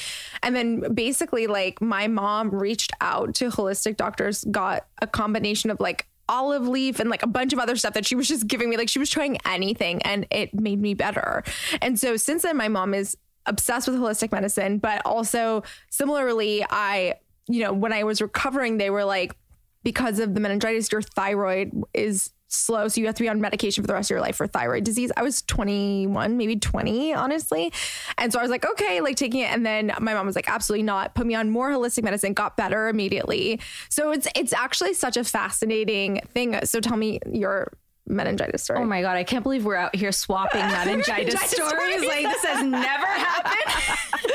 And 0.42 0.56
then 0.56 0.94
basically, 0.94 1.46
like 1.46 1.82
my 1.82 2.08
mom 2.08 2.50
reached 2.50 2.92
out 3.00 3.34
to 3.36 3.50
holistic 3.50 3.96
doctors, 3.96 4.44
got 4.44 4.86
a 5.02 5.06
combination 5.06 5.70
of 5.70 5.78
like 5.80 6.06
olive 6.30 6.66
leaf 6.66 7.00
and 7.00 7.10
like 7.10 7.22
a 7.22 7.26
bunch 7.26 7.52
of 7.52 7.58
other 7.58 7.76
stuff 7.76 7.92
that 7.92 8.06
she 8.06 8.14
was 8.14 8.26
just 8.26 8.46
giving 8.46 8.70
me. 8.70 8.76
Like 8.76 8.88
she 8.88 8.98
was 8.98 9.10
trying 9.10 9.36
anything 9.44 10.00
and 10.02 10.26
it 10.30 10.54
made 10.54 10.80
me 10.80 10.94
better. 10.94 11.44
And 11.82 11.98
so 11.98 12.16
since 12.16 12.42
then, 12.42 12.56
my 12.56 12.68
mom 12.68 12.94
is 12.94 13.16
obsessed 13.46 13.88
with 13.88 13.96
holistic 13.98 14.32
medicine, 14.32 14.78
but 14.78 15.02
also 15.04 15.62
similarly, 15.90 16.64
I, 16.70 17.16
you 17.48 17.60
know, 17.60 17.72
when 17.72 17.92
I 17.92 18.04
was 18.04 18.22
recovering, 18.22 18.78
they 18.78 18.90
were 18.90 19.04
like, 19.04 19.34
because 19.82 20.20
of 20.20 20.34
the 20.34 20.40
meningitis, 20.40 20.92
your 20.92 21.02
thyroid 21.02 21.72
is 21.92 22.30
slow. 22.52 22.88
So 22.88 23.00
you 23.00 23.06
have 23.06 23.14
to 23.16 23.22
be 23.22 23.28
on 23.28 23.40
medication 23.40 23.82
for 23.82 23.86
the 23.86 23.94
rest 23.94 24.10
of 24.10 24.14
your 24.14 24.20
life 24.20 24.36
for 24.36 24.46
thyroid 24.46 24.84
disease. 24.84 25.10
I 25.16 25.22
was 25.22 25.42
21, 25.42 26.36
maybe 26.36 26.56
20, 26.56 27.14
honestly. 27.14 27.72
And 28.18 28.32
so 28.32 28.38
I 28.38 28.42
was 28.42 28.50
like, 28.50 28.66
okay, 28.66 29.00
like 29.00 29.16
taking 29.16 29.40
it. 29.40 29.50
And 29.50 29.64
then 29.64 29.92
my 30.00 30.14
mom 30.14 30.26
was 30.26 30.36
like, 30.36 30.48
absolutely 30.48 30.82
not. 30.82 31.14
Put 31.14 31.26
me 31.26 31.34
on 31.34 31.50
more 31.50 31.70
holistic 31.70 32.04
medicine, 32.04 32.34
got 32.34 32.56
better 32.56 32.88
immediately. 32.88 33.60
So 33.88 34.12
it's 34.12 34.28
it's 34.34 34.52
actually 34.52 34.94
such 34.94 35.16
a 35.16 35.24
fascinating 35.24 36.20
thing. 36.34 36.58
So 36.64 36.80
tell 36.80 36.96
me 36.96 37.20
your 37.30 37.72
meningitis 38.06 38.64
story. 38.64 38.80
Oh 38.80 38.84
my 38.84 39.02
God. 39.02 39.16
I 39.16 39.24
can't 39.24 39.42
believe 39.42 39.64
we're 39.64 39.76
out 39.76 39.94
here 39.94 40.12
swapping 40.12 40.60
meningitis, 40.66 41.08
meningitis 41.08 41.50
stories. 41.50 41.70
stories. 41.72 42.06
Like 42.06 42.24
this 42.24 42.44
has 42.44 42.64
never 42.64 43.06
happened. 43.06 43.92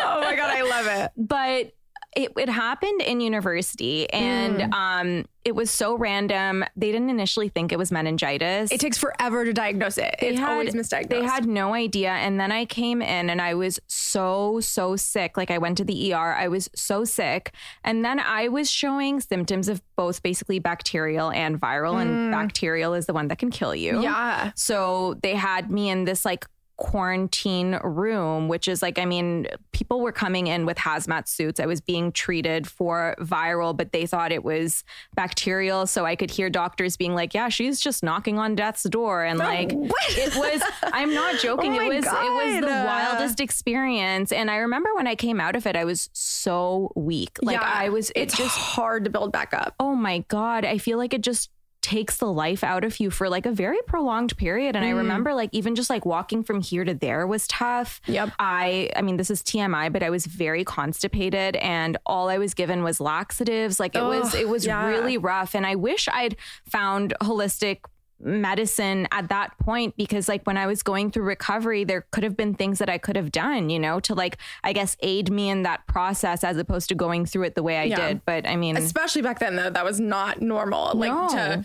oh 0.00 0.20
my 0.20 0.36
God. 0.36 0.50
I 0.50 0.62
love 0.62 0.86
it. 0.86 1.12
But 1.16 1.74
it, 2.16 2.32
it 2.36 2.48
happened 2.48 3.00
in 3.02 3.20
university 3.20 4.10
and 4.12 4.58
mm. 4.58 4.72
um, 4.72 5.24
it 5.44 5.54
was 5.54 5.70
so 5.70 5.96
random. 5.96 6.64
They 6.74 6.90
didn't 6.90 7.10
initially 7.10 7.48
think 7.48 7.70
it 7.70 7.78
was 7.78 7.92
meningitis. 7.92 8.72
It 8.72 8.80
takes 8.80 8.96
forever 8.96 9.44
to 9.44 9.52
diagnose 9.52 9.98
it. 9.98 10.16
They 10.20 10.28
it's 10.28 10.38
had, 10.38 10.50
always 10.50 10.74
misdiagnosed. 10.74 11.08
They 11.08 11.22
had 11.22 11.46
no 11.46 11.74
idea. 11.74 12.10
And 12.10 12.40
then 12.40 12.50
I 12.50 12.64
came 12.64 13.02
in 13.02 13.28
and 13.28 13.42
I 13.42 13.54
was 13.54 13.78
so, 13.86 14.60
so 14.60 14.96
sick. 14.96 15.36
Like 15.36 15.50
I 15.50 15.58
went 15.58 15.76
to 15.78 15.84
the 15.84 16.14
ER. 16.14 16.34
I 16.34 16.48
was 16.48 16.70
so 16.74 17.04
sick. 17.04 17.52
And 17.82 18.04
then 18.04 18.20
I 18.20 18.48
was 18.48 18.70
showing 18.70 19.20
symptoms 19.20 19.68
of 19.68 19.82
both 19.96 20.22
basically 20.22 20.58
bacterial 20.60 21.30
and 21.30 21.60
viral. 21.60 21.96
Mm. 21.96 22.02
And 22.02 22.32
bacterial 22.32 22.94
is 22.94 23.06
the 23.06 23.12
one 23.12 23.28
that 23.28 23.38
can 23.38 23.50
kill 23.50 23.74
you. 23.74 24.02
Yeah. 24.02 24.52
So 24.54 25.14
they 25.22 25.34
had 25.34 25.70
me 25.70 25.90
in 25.90 26.04
this 26.04 26.24
like 26.24 26.46
quarantine 26.76 27.78
room, 27.84 28.48
which 28.48 28.66
is 28.66 28.82
like, 28.82 28.98
I 28.98 29.04
mean, 29.04 29.46
people 29.72 30.00
were 30.00 30.12
coming 30.12 30.48
in 30.48 30.66
with 30.66 30.76
hazmat 30.76 31.28
suits. 31.28 31.60
I 31.60 31.66
was 31.66 31.80
being 31.80 32.10
treated 32.10 32.66
for 32.66 33.14
viral, 33.20 33.76
but 33.76 33.92
they 33.92 34.06
thought 34.06 34.32
it 34.32 34.42
was 34.42 34.82
bacterial. 35.14 35.86
So 35.86 36.04
I 36.04 36.16
could 36.16 36.30
hear 36.30 36.50
doctors 36.50 36.96
being 36.96 37.14
like, 37.14 37.32
yeah, 37.32 37.48
she's 37.48 37.80
just 37.80 38.02
knocking 38.02 38.38
on 38.38 38.56
death's 38.56 38.82
door. 38.84 39.24
And 39.24 39.40
oh, 39.40 39.44
like, 39.44 39.72
it 39.72 40.34
was, 40.36 40.62
I'm 40.82 41.14
not 41.14 41.34
oh 41.36 41.38
joking. 41.38 41.76
oh 41.76 41.80
it 41.80 41.94
was, 41.94 42.04
God. 42.04 42.24
it 42.24 42.30
was 42.30 42.60
the 42.64 42.84
wildest 42.86 43.40
experience. 43.40 44.32
And 44.32 44.50
I 44.50 44.56
remember 44.56 44.94
when 44.94 45.06
I 45.06 45.14
came 45.14 45.40
out 45.40 45.54
of 45.54 45.66
it, 45.66 45.76
I 45.76 45.84
was 45.84 46.10
so 46.12 46.90
weak. 46.96 47.38
Like 47.40 47.54
yeah, 47.60 47.72
I 47.72 47.88
was, 47.90 48.10
it's 48.16 48.36
just 48.36 48.56
hard 48.56 49.04
to 49.04 49.10
build 49.10 49.32
back 49.32 49.54
up. 49.54 49.74
Oh 49.78 49.94
my 49.94 50.24
God. 50.28 50.64
I 50.64 50.78
feel 50.78 50.98
like 50.98 51.14
it 51.14 51.22
just 51.22 51.50
takes 51.84 52.16
the 52.16 52.32
life 52.32 52.64
out 52.64 52.82
of 52.82 52.98
you 52.98 53.10
for 53.10 53.28
like 53.28 53.44
a 53.44 53.50
very 53.50 53.76
prolonged 53.86 54.34
period. 54.38 54.74
And 54.74 54.86
mm. 54.86 54.88
I 54.88 54.92
remember 54.92 55.34
like 55.34 55.50
even 55.52 55.74
just 55.74 55.90
like 55.90 56.06
walking 56.06 56.42
from 56.42 56.62
here 56.62 56.82
to 56.82 56.94
there 56.94 57.26
was 57.26 57.46
tough. 57.46 58.00
Yep. 58.06 58.30
I 58.38 58.88
I 58.96 59.02
mean 59.02 59.18
this 59.18 59.30
is 59.30 59.42
TMI, 59.42 59.92
but 59.92 60.02
I 60.02 60.08
was 60.08 60.24
very 60.24 60.64
constipated 60.64 61.56
and 61.56 61.98
all 62.06 62.30
I 62.30 62.38
was 62.38 62.54
given 62.54 62.82
was 62.82 63.02
laxatives. 63.02 63.78
Like 63.78 63.94
it 63.94 63.98
oh, 63.98 64.08
was 64.08 64.34
it 64.34 64.48
was 64.48 64.64
yeah. 64.64 64.86
really 64.86 65.18
rough. 65.18 65.54
And 65.54 65.66
I 65.66 65.74
wish 65.74 66.08
I'd 66.08 66.36
found 66.64 67.12
holistic 67.20 67.80
medicine 68.20 69.06
at 69.10 69.28
that 69.28 69.58
point 69.58 69.96
because 69.96 70.28
like 70.28 70.44
when 70.44 70.56
I 70.56 70.66
was 70.66 70.82
going 70.82 71.10
through 71.10 71.24
recovery 71.24 71.84
there 71.84 72.06
could 72.10 72.24
have 72.24 72.36
been 72.36 72.54
things 72.54 72.78
that 72.78 72.88
I 72.88 72.96
could 72.96 73.16
have 73.16 73.32
done 73.32 73.68
you 73.70 73.78
know 73.78 74.00
to 74.00 74.14
like 74.14 74.38
I 74.62 74.72
guess 74.72 74.96
aid 75.00 75.30
me 75.30 75.50
in 75.50 75.62
that 75.64 75.86
process 75.86 76.42
as 76.44 76.56
opposed 76.56 76.88
to 76.90 76.94
going 76.94 77.26
through 77.26 77.42
it 77.44 77.54
the 77.54 77.62
way 77.62 77.78
I 77.78 77.84
yeah. 77.84 78.08
did. 78.08 78.24
But 78.24 78.48
I 78.48 78.56
mean 78.56 78.76
especially 78.76 79.22
back 79.22 79.40
then 79.40 79.56
though 79.56 79.70
that 79.70 79.84
was 79.84 80.00
not 80.00 80.40
normal 80.40 80.92
like 80.94 81.30
to 81.32 81.64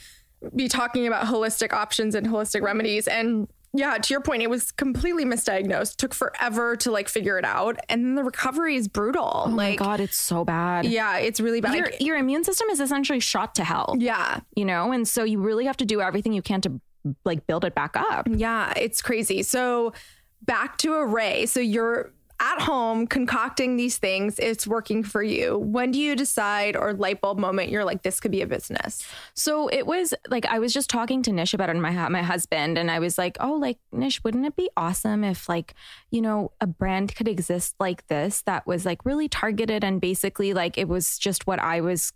be 0.56 0.68
talking 0.68 1.08
about 1.08 1.26
holistic 1.26 1.74
options 1.74 2.16
and 2.16 2.28
holistic 2.28 2.62
remedies. 2.62 3.08
And 3.08 3.48
yeah, 3.74 3.98
to 3.98 4.14
your 4.14 4.22
point, 4.22 4.42
it 4.42 4.50
was 4.50 4.72
completely 4.72 5.26
misdiagnosed. 5.26 5.98
Took 5.98 6.14
forever 6.14 6.76
to 6.78 6.92
like 6.92 7.08
figure 7.08 7.38
it 7.38 7.46
out, 7.46 7.78
and 7.88 8.04
then 8.04 8.16
the 8.16 8.24
recovery 8.24 8.76
is 8.76 8.88
brutal. 8.88 9.44
Oh 9.46 9.50
like, 9.50 9.80
my 9.80 9.86
god, 9.86 10.00
it's 10.00 10.18
so 10.18 10.44
bad. 10.44 10.86
Yeah, 10.86 11.18
it's 11.18 11.40
really 11.40 11.62
bad. 11.62 11.76
Your, 11.76 11.92
your 12.00 12.18
immune 12.18 12.44
system 12.44 12.70
is 12.70 12.80
essentially 12.80 13.20
shot 13.20 13.56
to 13.56 13.64
hell. 13.64 13.96
Yeah, 14.00 14.40
you 14.56 14.66
know, 14.66 14.92
and 14.92 15.08
so 15.08 15.24
you 15.24 15.40
really 15.40 15.66
have 15.66 15.78
to 15.78 15.86
do 15.86 16.02
everything 16.02 16.34
you 16.34 16.42
can 16.42 16.62
to 16.62 16.82
like 17.26 17.46
build 17.48 17.64
it 17.64 17.76
back 17.76 17.96
up. 17.96 18.28
Yeah, 18.30 18.74
it's 18.76 19.02
crazy. 19.02 19.44
So 19.44 19.94
back 20.42 20.78
to 20.80 20.90
Arrae. 20.90 21.48
So 21.48 21.60
you're 21.60 22.12
at 22.40 22.62
home 22.62 23.06
concocting 23.06 23.76
these 23.76 23.98
things, 23.98 24.40
it's 24.40 24.66
working 24.66 25.04
for 25.04 25.22
you. 25.22 25.58
When 25.58 25.92
do 25.92 26.00
you 26.00 26.16
decide 26.16 26.76
or 26.76 26.94
light 26.94 27.22
bulb 27.22 27.38
moment 27.38 27.70
you're 27.70 27.86
like 27.86 28.02
this 28.04 28.20
could 28.20 28.32
be 28.32 28.42
a 28.42 28.48
business? 28.48 29.06
So 29.34 29.68
it 29.68 29.86
was 29.86 30.14
like 30.30 30.46
I 30.46 30.60
was 30.60 30.74
just 30.74 30.90
talking 30.90 31.22
to 31.24 31.32
Nish 31.32 31.54
about 31.54 31.70
it, 31.70 31.76
my 31.76 32.10
my 32.10 32.22
husband, 32.22 32.78
and 32.78 32.90
I 32.90 33.00
was 33.00 33.18
like, 33.18 33.38
oh, 33.40 33.54
like 33.54 33.78
Nish, 33.92 34.24
wouldn't 34.24 34.46
it 34.46 34.56
be 34.56 34.70
awesome 34.78 35.24
if 35.24 35.50
like 35.50 35.74
you 36.12 36.22
know 36.22 36.52
a 36.62 36.68
brand 36.68 37.16
could 37.16 37.28
exist 37.28 37.76
like 37.80 38.08
this 38.08 38.42
that 38.44 38.66
was 38.66 38.86
like 38.86 39.06
really 39.06 39.28
targeted 39.28 39.84
and 39.84 40.00
basically 40.00 40.54
like 40.54 40.78
it 40.78 40.88
was 40.88 41.18
just 41.18 41.48
what 41.48 41.60
I 41.60 41.82
was 41.82 42.14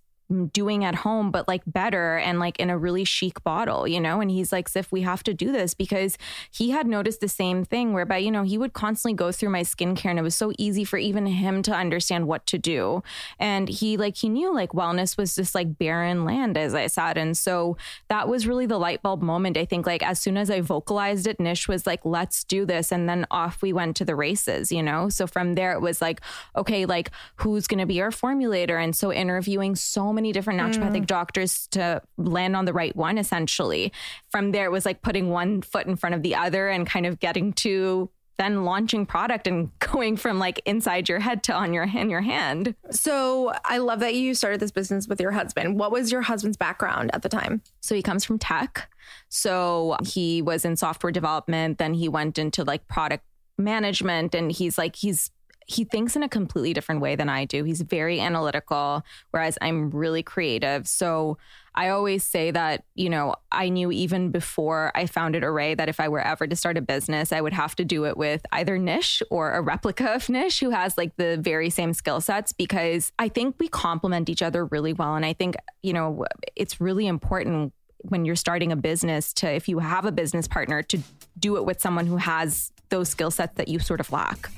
doing 0.52 0.84
at 0.84 0.96
home, 0.96 1.32
but 1.32 1.48
like 1.48 1.62
better 1.66 2.18
and 2.18 2.40
like 2.40 2.60
in 2.60 2.70
a 2.70 2.78
really 2.78 3.04
chic 3.04 3.44
bottle, 3.44 3.88
you 3.88 4.00
know? 4.00 4.22
And 4.22 4.32
he's 4.32 4.52
like, 4.52 4.70
Sif, 4.70 4.92
we 4.92 5.02
have 5.02 5.24
to 5.24 5.34
do 5.34 5.52
this 5.52 5.74
because 5.74 6.18
he 6.52 6.72
had 6.72 6.88
noticed 6.88 7.20
the 7.20 7.28
same 7.28 7.66
thing 7.66 7.94
whereby, 7.94 8.18
you 8.18 8.32
know, 8.32 8.44
he 8.44 8.58
would 8.58 8.74
constantly 8.74 9.16
go 9.16 9.32
through 9.32 9.50
my 9.50 9.62
skincare 9.62 10.06
and 10.10 10.20
it 10.20 10.24
was 10.24 10.36
so 10.36 10.52
easy 10.58 10.84
for 10.84 10.98
even 10.98 11.26
him 11.26 11.62
to 11.64 11.74
understand 11.74 12.28
what 12.28 12.46
to 12.48 12.58
do. 12.58 13.04
And 13.40 13.68
he 13.70 13.98
like, 13.98 14.16
he 14.16 14.30
knew 14.30 14.54
like 14.54 14.72
wellness 14.72 15.18
was 15.18 15.36
just 15.36 15.54
like 15.54 15.78
barren 15.78 16.26
land, 16.26 16.58
as 16.58 16.74
I 16.74 16.88
said. 16.88 17.18
And 17.18 17.38
so 17.38 17.78
that 18.10 18.28
was 18.28 18.48
really 18.48 18.66
the 18.66 18.80
light 18.80 19.02
bulb 19.02 19.22
moment. 19.22 19.58
I 19.58 19.66
think 19.66 19.86
like 19.86 20.04
as 20.04 20.20
soon 20.20 20.38
as 20.38 20.50
I 20.50 20.62
vocalized 20.62 21.28
it, 21.28 21.40
Nish 21.40 21.68
was 21.68 21.86
like, 21.86 22.04
let's 22.06 22.44
do 22.44 22.66
this. 22.66 22.92
And 22.92 23.08
then 23.10 23.26
off 23.30 23.62
we 23.62 23.74
went 23.74 23.96
to 23.98 24.06
the 24.06 24.16
races, 24.16 24.72
you 24.72 24.82
know? 24.82 25.10
So 25.10 25.28
from 25.28 25.56
there, 25.56 25.74
it 25.74 25.82
was 25.82 26.02
like, 26.02 26.22
okay, 26.56 26.86
like 26.86 27.12
who's 27.38 27.68
going 27.68 27.80
to 27.80 27.86
be 27.86 28.02
our 28.02 28.12
formulator? 28.12 28.82
And 28.82 28.96
so 28.96 29.12
interviewing 29.12 29.76
so 29.76 30.13
many 30.14 30.32
different 30.32 30.60
naturopathic 30.60 31.04
mm. 31.04 31.08
doctors 31.08 31.68
to 31.72 32.02
land 32.18 32.56
on 32.56 32.66
the 32.66 32.74
right 32.74 32.96
one, 32.96 33.18
essentially. 33.18 33.92
From 34.30 34.52
there, 34.52 34.66
it 34.66 34.72
was 34.72 34.86
like 34.86 35.02
putting 35.02 35.30
one 35.30 35.62
foot 35.62 35.88
in 35.88 35.96
front 35.96 36.16
of 36.16 36.22
the 36.22 36.36
other 36.36 36.70
and 36.70 36.88
kind 36.88 37.06
of 37.06 37.20
getting 37.20 37.54
to 37.54 38.10
then 38.38 38.66
launching 38.66 39.06
product 39.06 39.48
and 39.48 39.70
going 39.80 40.18
from 40.18 40.40
like 40.40 40.62
inside 40.66 41.08
your 41.08 41.20
head 41.20 41.44
to 41.44 41.54
on 41.54 41.74
your 41.74 41.84
in 41.84 42.10
your 42.10 42.22
hand. 42.22 42.76
So 42.92 43.54
I 43.66 43.78
love 43.78 44.00
that 44.00 44.16
you 44.16 44.34
started 44.34 44.60
this 44.60 44.72
business 44.72 45.08
with 45.08 45.20
your 45.20 45.32
husband. 45.32 45.80
What 45.80 45.92
was 45.92 46.12
your 46.12 46.22
husband's 46.22 46.58
background 46.58 47.12
at 47.14 47.22
the 47.22 47.30
time? 47.30 47.62
So 47.82 47.96
he 47.96 48.02
comes 48.02 48.26
from 48.26 48.40
tech. 48.40 48.90
So 49.30 49.98
he 50.06 50.42
was 50.42 50.66
in 50.66 50.76
software 50.78 51.12
development, 51.12 51.78
then 51.78 51.94
he 51.94 52.10
went 52.10 52.38
into 52.38 52.64
like 52.64 52.88
product 52.88 53.24
management 53.58 54.34
and 54.34 54.52
he's 54.52 54.78
like 54.78 54.96
he's 54.96 55.30
he 55.68 55.84
thinks 55.84 56.16
in 56.16 56.24
a 56.24 56.30
completely 56.30 56.74
different 56.74 57.02
way 57.02 57.16
than 57.16 57.30
I 57.30 57.46
do. 57.46 57.64
He's 57.64 57.82
very 57.82 58.20
analytical, 58.20 59.04
whereas 59.32 59.58
I'm 59.62 59.90
really 59.92 60.24
creative. 60.24 60.88
So 60.88 61.38
I 61.76 61.90
always 61.90 62.24
say 62.24 62.52
that, 62.52 62.84
you 62.96 63.10
know, 63.10 63.36
I 63.52 63.70
knew 63.70 63.92
even 63.92 64.30
before 64.30 64.92
I 64.94 65.08
founded 65.08 65.44
Arrae 65.44 65.76
that 65.78 65.90
if 65.90 66.00
I 66.00 66.08
were 66.08 66.20
ever 66.20 66.46
to 66.46 66.56
start 66.56 66.78
a 66.78 66.82
business, 66.82 67.32
I 67.32 67.42
would 67.42 67.54
have 67.54 67.76
to 67.78 67.86
do 67.86 68.06
it 68.06 68.16
with 68.16 68.46
either 68.52 68.78
Nish 68.78 69.24
or 69.32 69.54
a 69.54 69.62
replica 69.62 70.14
of 70.14 70.30
Nish 70.30 70.60
who 70.60 70.70
has 70.70 70.98
like 70.98 71.16
the 71.16 71.38
very 71.38 71.70
same 71.70 71.94
skill 71.94 72.22
sets 72.22 72.52
because 72.52 73.12
I 73.18 73.30
think 73.30 73.56
we 73.60 73.68
complement 73.68 74.30
each 74.30 74.42
other 74.42 74.66
really 74.66 74.94
well. 74.94 75.16
And 75.16 75.26
I 75.26 75.34
think, 75.34 75.56
you 75.82 75.94
know, 75.94 76.26
it's 76.56 76.80
really 76.80 77.08
important 77.08 77.74
when 78.10 78.26
you're 78.26 78.36
starting 78.36 78.72
a 78.72 78.76
business 78.76 79.34
to, 79.34 79.50
if 79.50 79.68
you 79.68 79.80
have 79.80 80.06
a 80.06 80.12
business 80.12 80.48
partner, 80.48 80.84
to 80.84 81.00
do 81.40 81.56
it 81.56 81.66
with 81.66 81.82
someone 81.82 82.06
who 82.06 82.18
has 82.18 82.72
those 82.90 83.10
skill 83.10 83.32
sets 83.32 83.56
that 83.56 83.68
you 83.68 83.80
sort 83.80 84.00
of 84.00 84.12
lack. 84.12 84.52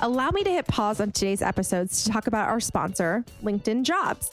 Allow 0.00 0.30
me 0.30 0.44
to 0.44 0.50
hit 0.50 0.68
pause 0.68 1.00
on 1.00 1.10
today's 1.10 1.42
episodes 1.42 2.04
to 2.04 2.12
talk 2.12 2.28
about 2.28 2.48
our 2.48 2.60
sponsor, 2.60 3.24
LinkedIn 3.42 3.82
Jobs. 3.82 4.30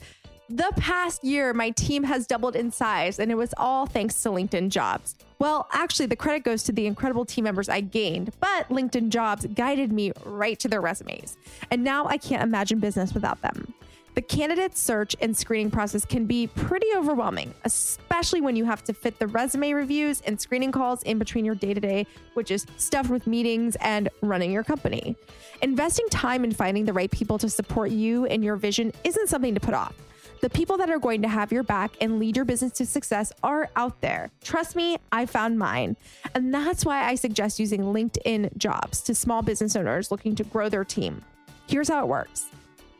The 0.47 0.71
past 0.75 1.23
year, 1.23 1.55
my 1.55 1.71
team 1.71 2.03
has 2.03 2.27
doubled 2.27 2.55
in 2.55 2.71
size, 2.71 3.17
and 3.17 3.31
it 3.31 3.35
was 3.35 3.51
all 3.57 3.87
thanks 3.87 4.21
to 4.21 4.29
LinkedIn 4.29 4.69
Jobs. 4.69 5.15
Well, 5.39 5.67
actually, 5.71 6.05
the 6.05 6.15
credit 6.15 6.43
goes 6.43 6.61
to 6.63 6.71
the 6.71 6.85
incredible 6.85 7.25
team 7.25 7.45
members 7.45 7.67
I 7.67 7.81
gained, 7.81 8.31
but 8.39 8.69
LinkedIn 8.69 9.09
Jobs 9.09 9.47
guided 9.47 9.91
me 9.91 10.11
right 10.23 10.59
to 10.59 10.67
their 10.67 10.81
resumes. 10.81 11.35
And 11.71 11.83
now 11.83 12.05
I 12.05 12.17
can't 12.17 12.43
imagine 12.43 12.77
business 12.77 13.15
without 13.15 13.41
them. 13.41 13.73
The 14.15 14.21
candidate 14.21 14.77
search 14.77 15.13
and 15.19 15.35
screening 15.35 15.69
process 15.69 16.05
can 16.05 16.25
be 16.25 16.47
pretty 16.47 16.87
overwhelming, 16.95 17.53
especially 17.65 18.39
when 18.39 18.55
you 18.55 18.63
have 18.63 18.81
to 18.85 18.93
fit 18.93 19.19
the 19.19 19.27
resume 19.27 19.73
reviews 19.73 20.21
and 20.21 20.39
screening 20.39 20.71
calls 20.71 21.03
in 21.03 21.19
between 21.19 21.43
your 21.43 21.55
day 21.55 21.73
to 21.73 21.81
day, 21.81 22.07
which 22.33 22.49
is 22.49 22.65
stuffed 22.77 23.09
with 23.09 23.27
meetings 23.27 23.75
and 23.81 24.07
running 24.21 24.53
your 24.53 24.63
company. 24.63 25.17
Investing 25.61 26.07
time 26.07 26.45
in 26.45 26.53
finding 26.53 26.85
the 26.85 26.93
right 26.93 27.11
people 27.11 27.37
to 27.37 27.49
support 27.49 27.91
you 27.91 28.25
and 28.25 28.41
your 28.41 28.55
vision 28.55 28.93
isn't 29.03 29.27
something 29.27 29.53
to 29.53 29.59
put 29.59 29.73
off. 29.73 29.93
The 30.39 30.49
people 30.49 30.77
that 30.77 30.89
are 30.89 30.99
going 30.99 31.21
to 31.23 31.27
have 31.27 31.51
your 31.51 31.63
back 31.63 31.97
and 31.99 32.17
lead 32.17 32.37
your 32.37 32.45
business 32.45 32.71
to 32.73 32.85
success 32.85 33.33
are 33.43 33.69
out 33.75 33.99
there. 33.99 34.31
Trust 34.41 34.77
me, 34.77 34.97
I 35.11 35.25
found 35.25 35.59
mine. 35.59 35.97
And 36.33 36.53
that's 36.53 36.85
why 36.85 37.03
I 37.03 37.15
suggest 37.15 37.59
using 37.59 37.81
LinkedIn 37.81 38.55
jobs 38.55 39.01
to 39.01 39.15
small 39.15 39.41
business 39.41 39.75
owners 39.75 40.09
looking 40.09 40.35
to 40.35 40.45
grow 40.45 40.69
their 40.69 40.85
team. 40.85 41.21
Here's 41.67 41.89
how 41.89 42.01
it 42.01 42.07
works 42.07 42.45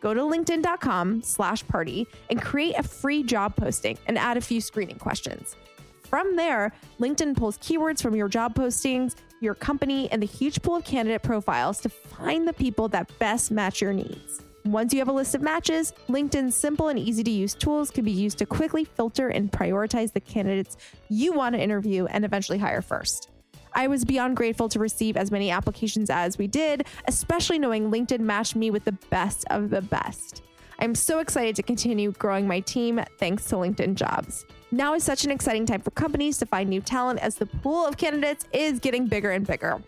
go 0.06 0.14
to 0.14 0.22
linkedin.com 0.22 1.24
slash 1.24 1.68
party 1.68 2.08
and 2.30 2.40
create 2.40 2.78
a 2.78 2.84
free 2.84 3.24
job 3.24 3.56
posting 3.56 3.98
and 4.06 4.20
add 4.20 4.38
a 4.38 4.42
few 4.42 4.62
screening 4.62 5.00
questions. 5.00 5.56
From 6.04 6.36
there, 6.36 6.72
LinkedIn 7.00 7.36
pulls 7.36 7.58
keywords 7.58 8.04
from 8.04 8.16
your 8.16 8.28
job 8.28 8.54
postings, 8.54 9.16
your 9.42 9.56
company, 9.56 10.08
and 10.12 10.22
the 10.22 10.28
huge 10.28 10.62
pool 10.62 10.76
of 10.76 10.86
candidate 10.86 11.24
profiles 11.24 11.82
to 11.82 11.90
find 11.90 12.48
the 12.48 12.54
people 12.54 12.88
that 12.90 13.18
best 13.18 13.50
match 13.50 13.82
your 13.82 13.94
needs. 13.94 14.44
Once 14.66 14.94
you 14.94 15.00
have 15.00 15.08
a 15.08 15.12
list 15.12 15.34
of 15.34 15.42
matches, 15.42 15.92
LinkedIn's 16.08 16.56
simple 16.56 16.90
and 16.90 17.00
easy 17.00 17.24
to 17.24 17.32
use 17.32 17.56
tools 17.56 17.90
can 17.90 18.06
be 18.06 18.12
used 18.12 18.38
to 18.38 18.46
quickly 18.46 18.86
filter 18.86 19.30
and 19.30 19.52
prioritize 19.52 20.14
the 20.14 20.20
candidates 20.20 20.78
you 21.10 21.34
want 21.34 21.56
to 21.56 21.60
interview 21.60 22.06
and 22.06 22.24
eventually 22.24 22.60
hire 22.60 22.84
first. 22.84 23.32
I 23.76 23.88
was 23.88 24.06
beyond 24.06 24.38
grateful 24.38 24.70
to 24.70 24.80
receive 24.80 25.18
as 25.18 25.32
many 25.32 25.52
applications 25.52 26.10
as 26.10 26.38
we 26.38 26.48
did, 26.48 26.88
especially 27.08 27.60
knowing 27.60 27.92
LinkedIn 27.92 28.22
matched 28.22 28.56
me 28.56 28.72
with 28.72 28.86
the 28.86 28.98
best 29.10 29.44
of 29.50 29.70
the 29.70 29.82
best. 29.82 30.44
I'm 30.80 30.96
so 30.96 31.20
excited 31.20 31.56
to 31.58 31.64
continue 31.64 32.14
growing 32.14 32.48
my 32.48 32.62
team 32.62 33.02
thanks 33.20 33.46
to 33.46 33.56
LinkedIn 33.56 33.96
Jobs. 33.96 34.46
Now 34.72 34.94
is 34.94 35.04
such 35.04 35.26
an 35.26 35.32
exciting 35.32 35.66
time 35.66 35.82
for 35.82 35.92
companies 35.92 36.38
to 36.40 36.46
find 36.46 36.70
new 36.70 36.82
talent 36.82 37.20
as 37.20 37.36
the 37.36 37.46
pool 37.46 37.86
of 37.86 37.98
candidates 37.98 38.46
is 38.54 38.80
getting 38.80 39.08
bigger 39.08 39.32
and 39.32 39.46
bigger. 39.46 39.82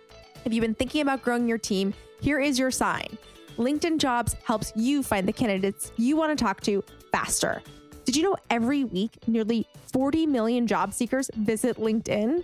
If 0.46 0.54
you've 0.54 0.62
been 0.62 0.76
thinking 0.76 1.02
about 1.02 1.22
growing 1.22 1.48
your 1.48 1.58
team, 1.58 1.94
here 2.22 2.40
is 2.40 2.60
your 2.60 2.72
sign. 2.72 3.18
LinkedIn 3.58 3.98
Jobs 4.00 4.36
helps 4.44 4.72
you 4.76 5.02
find 5.02 5.28
the 5.28 5.34
candidates 5.34 5.92
you 5.98 6.16
want 6.16 6.38
to 6.38 6.42
talk 6.42 6.62
to 6.62 6.84
faster. 7.12 7.62
Did 8.06 8.16
you 8.16 8.24
know 8.24 8.38
every 8.50 8.84
week 8.84 9.18
nearly 9.28 9.68
40 9.92 10.26
million 10.26 10.68
job 10.68 10.94
seekers 10.94 11.30
visit 11.36 11.78
LinkedIn? 11.78 12.44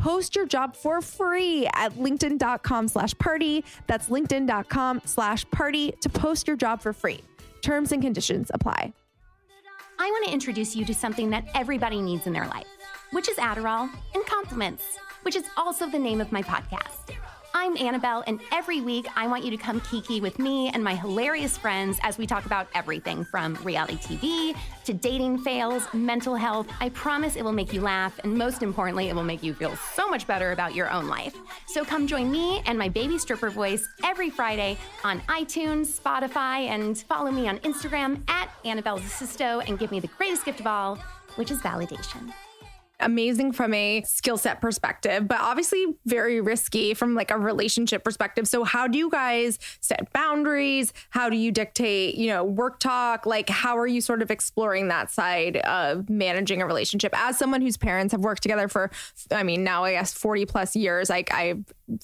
Post 0.00 0.34
your 0.34 0.46
job 0.46 0.74
for 0.74 1.02
free 1.02 1.66
at 1.74 1.92
linkedin.com 1.92 2.88
slash 2.88 3.16
party. 3.18 3.64
That's 3.86 4.08
linkedin.com 4.08 5.02
slash 5.04 5.48
party 5.50 5.92
to 6.00 6.08
post 6.08 6.46
your 6.48 6.56
job 6.56 6.80
for 6.80 6.92
free. 6.94 7.20
Terms 7.60 7.92
and 7.92 8.02
conditions 8.02 8.50
apply. 8.54 8.94
I 9.98 10.10
want 10.10 10.24
to 10.24 10.32
introduce 10.32 10.74
you 10.74 10.86
to 10.86 10.94
something 10.94 11.28
that 11.30 11.44
everybody 11.54 12.00
needs 12.00 12.26
in 12.26 12.32
their 12.32 12.46
life, 12.46 12.66
which 13.12 13.28
is 13.28 13.36
Adderall 13.36 13.90
and 14.14 14.24
compliments, 14.24 14.98
which 15.22 15.36
is 15.36 15.44
also 15.58 15.86
the 15.86 15.98
name 15.98 16.22
of 16.22 16.32
my 16.32 16.42
podcast. 16.42 17.14
I'm 17.52 17.76
Annabelle, 17.76 18.22
and 18.28 18.40
every 18.52 18.80
week 18.80 19.08
I 19.16 19.26
want 19.26 19.44
you 19.44 19.50
to 19.50 19.56
come 19.56 19.80
kiki 19.80 20.20
with 20.20 20.38
me 20.38 20.68
and 20.68 20.84
my 20.84 20.94
hilarious 20.94 21.58
friends 21.58 21.98
as 22.02 22.16
we 22.16 22.24
talk 22.24 22.46
about 22.46 22.68
everything 22.74 23.24
from 23.24 23.54
reality 23.64 23.96
TV 23.96 24.56
to 24.84 24.92
dating 24.92 25.38
fails, 25.38 25.88
mental 25.92 26.36
health. 26.36 26.68
I 26.80 26.90
promise 26.90 27.34
it 27.34 27.42
will 27.42 27.52
make 27.52 27.72
you 27.72 27.80
laugh, 27.80 28.18
and 28.22 28.38
most 28.38 28.62
importantly, 28.62 29.08
it 29.08 29.16
will 29.16 29.24
make 29.24 29.42
you 29.42 29.52
feel 29.52 29.74
so 29.94 30.08
much 30.08 30.28
better 30.28 30.52
about 30.52 30.76
your 30.76 30.90
own 30.90 31.08
life. 31.08 31.36
So 31.66 31.84
come 31.84 32.06
join 32.06 32.30
me 32.30 32.62
and 32.66 32.78
my 32.78 32.88
baby 32.88 33.18
stripper 33.18 33.50
voice 33.50 33.88
every 34.04 34.30
Friday 34.30 34.78
on 35.02 35.20
iTunes, 35.22 36.00
Spotify, 36.00 36.68
and 36.68 36.98
follow 36.98 37.32
me 37.32 37.48
on 37.48 37.58
Instagram 37.58 38.22
at 38.28 38.48
Annabelle 38.64 39.00
Zasisto 39.00 39.66
and 39.66 39.76
give 39.76 39.90
me 39.90 39.98
the 39.98 40.10
greatest 40.18 40.44
gift 40.44 40.60
of 40.60 40.68
all, 40.68 40.96
which 41.34 41.50
is 41.50 41.58
validation 41.58 42.32
amazing 43.00 43.52
from 43.52 43.74
a 43.74 44.02
skill 44.02 44.36
set 44.36 44.60
perspective, 44.60 45.26
but 45.26 45.40
obviously 45.40 45.84
very 46.06 46.40
risky 46.40 46.94
from 46.94 47.14
like 47.14 47.30
a 47.30 47.38
relationship 47.38 48.04
perspective. 48.04 48.46
So 48.46 48.64
how 48.64 48.86
do 48.86 48.98
you 48.98 49.10
guys 49.10 49.58
set 49.80 50.12
boundaries? 50.12 50.92
How 51.10 51.28
do 51.28 51.36
you 51.36 51.52
dictate, 51.52 52.14
you 52.14 52.28
know, 52.28 52.44
work 52.44 52.80
talk? 52.80 53.26
Like 53.26 53.48
how 53.48 53.76
are 53.78 53.86
you 53.86 54.00
sort 54.00 54.22
of 54.22 54.30
exploring 54.30 54.88
that 54.88 55.10
side 55.10 55.58
of 55.58 56.08
managing 56.08 56.62
a 56.62 56.66
relationship 56.66 57.12
as 57.16 57.38
someone 57.38 57.60
whose 57.60 57.76
parents 57.76 58.12
have 58.12 58.20
worked 58.20 58.42
together 58.42 58.68
for 58.68 58.90
I 59.30 59.42
mean, 59.42 59.64
now 59.64 59.84
I 59.84 59.92
guess 59.92 60.12
40 60.12 60.46
plus 60.46 60.76
years. 60.76 61.10
Like 61.10 61.32
I 61.32 61.54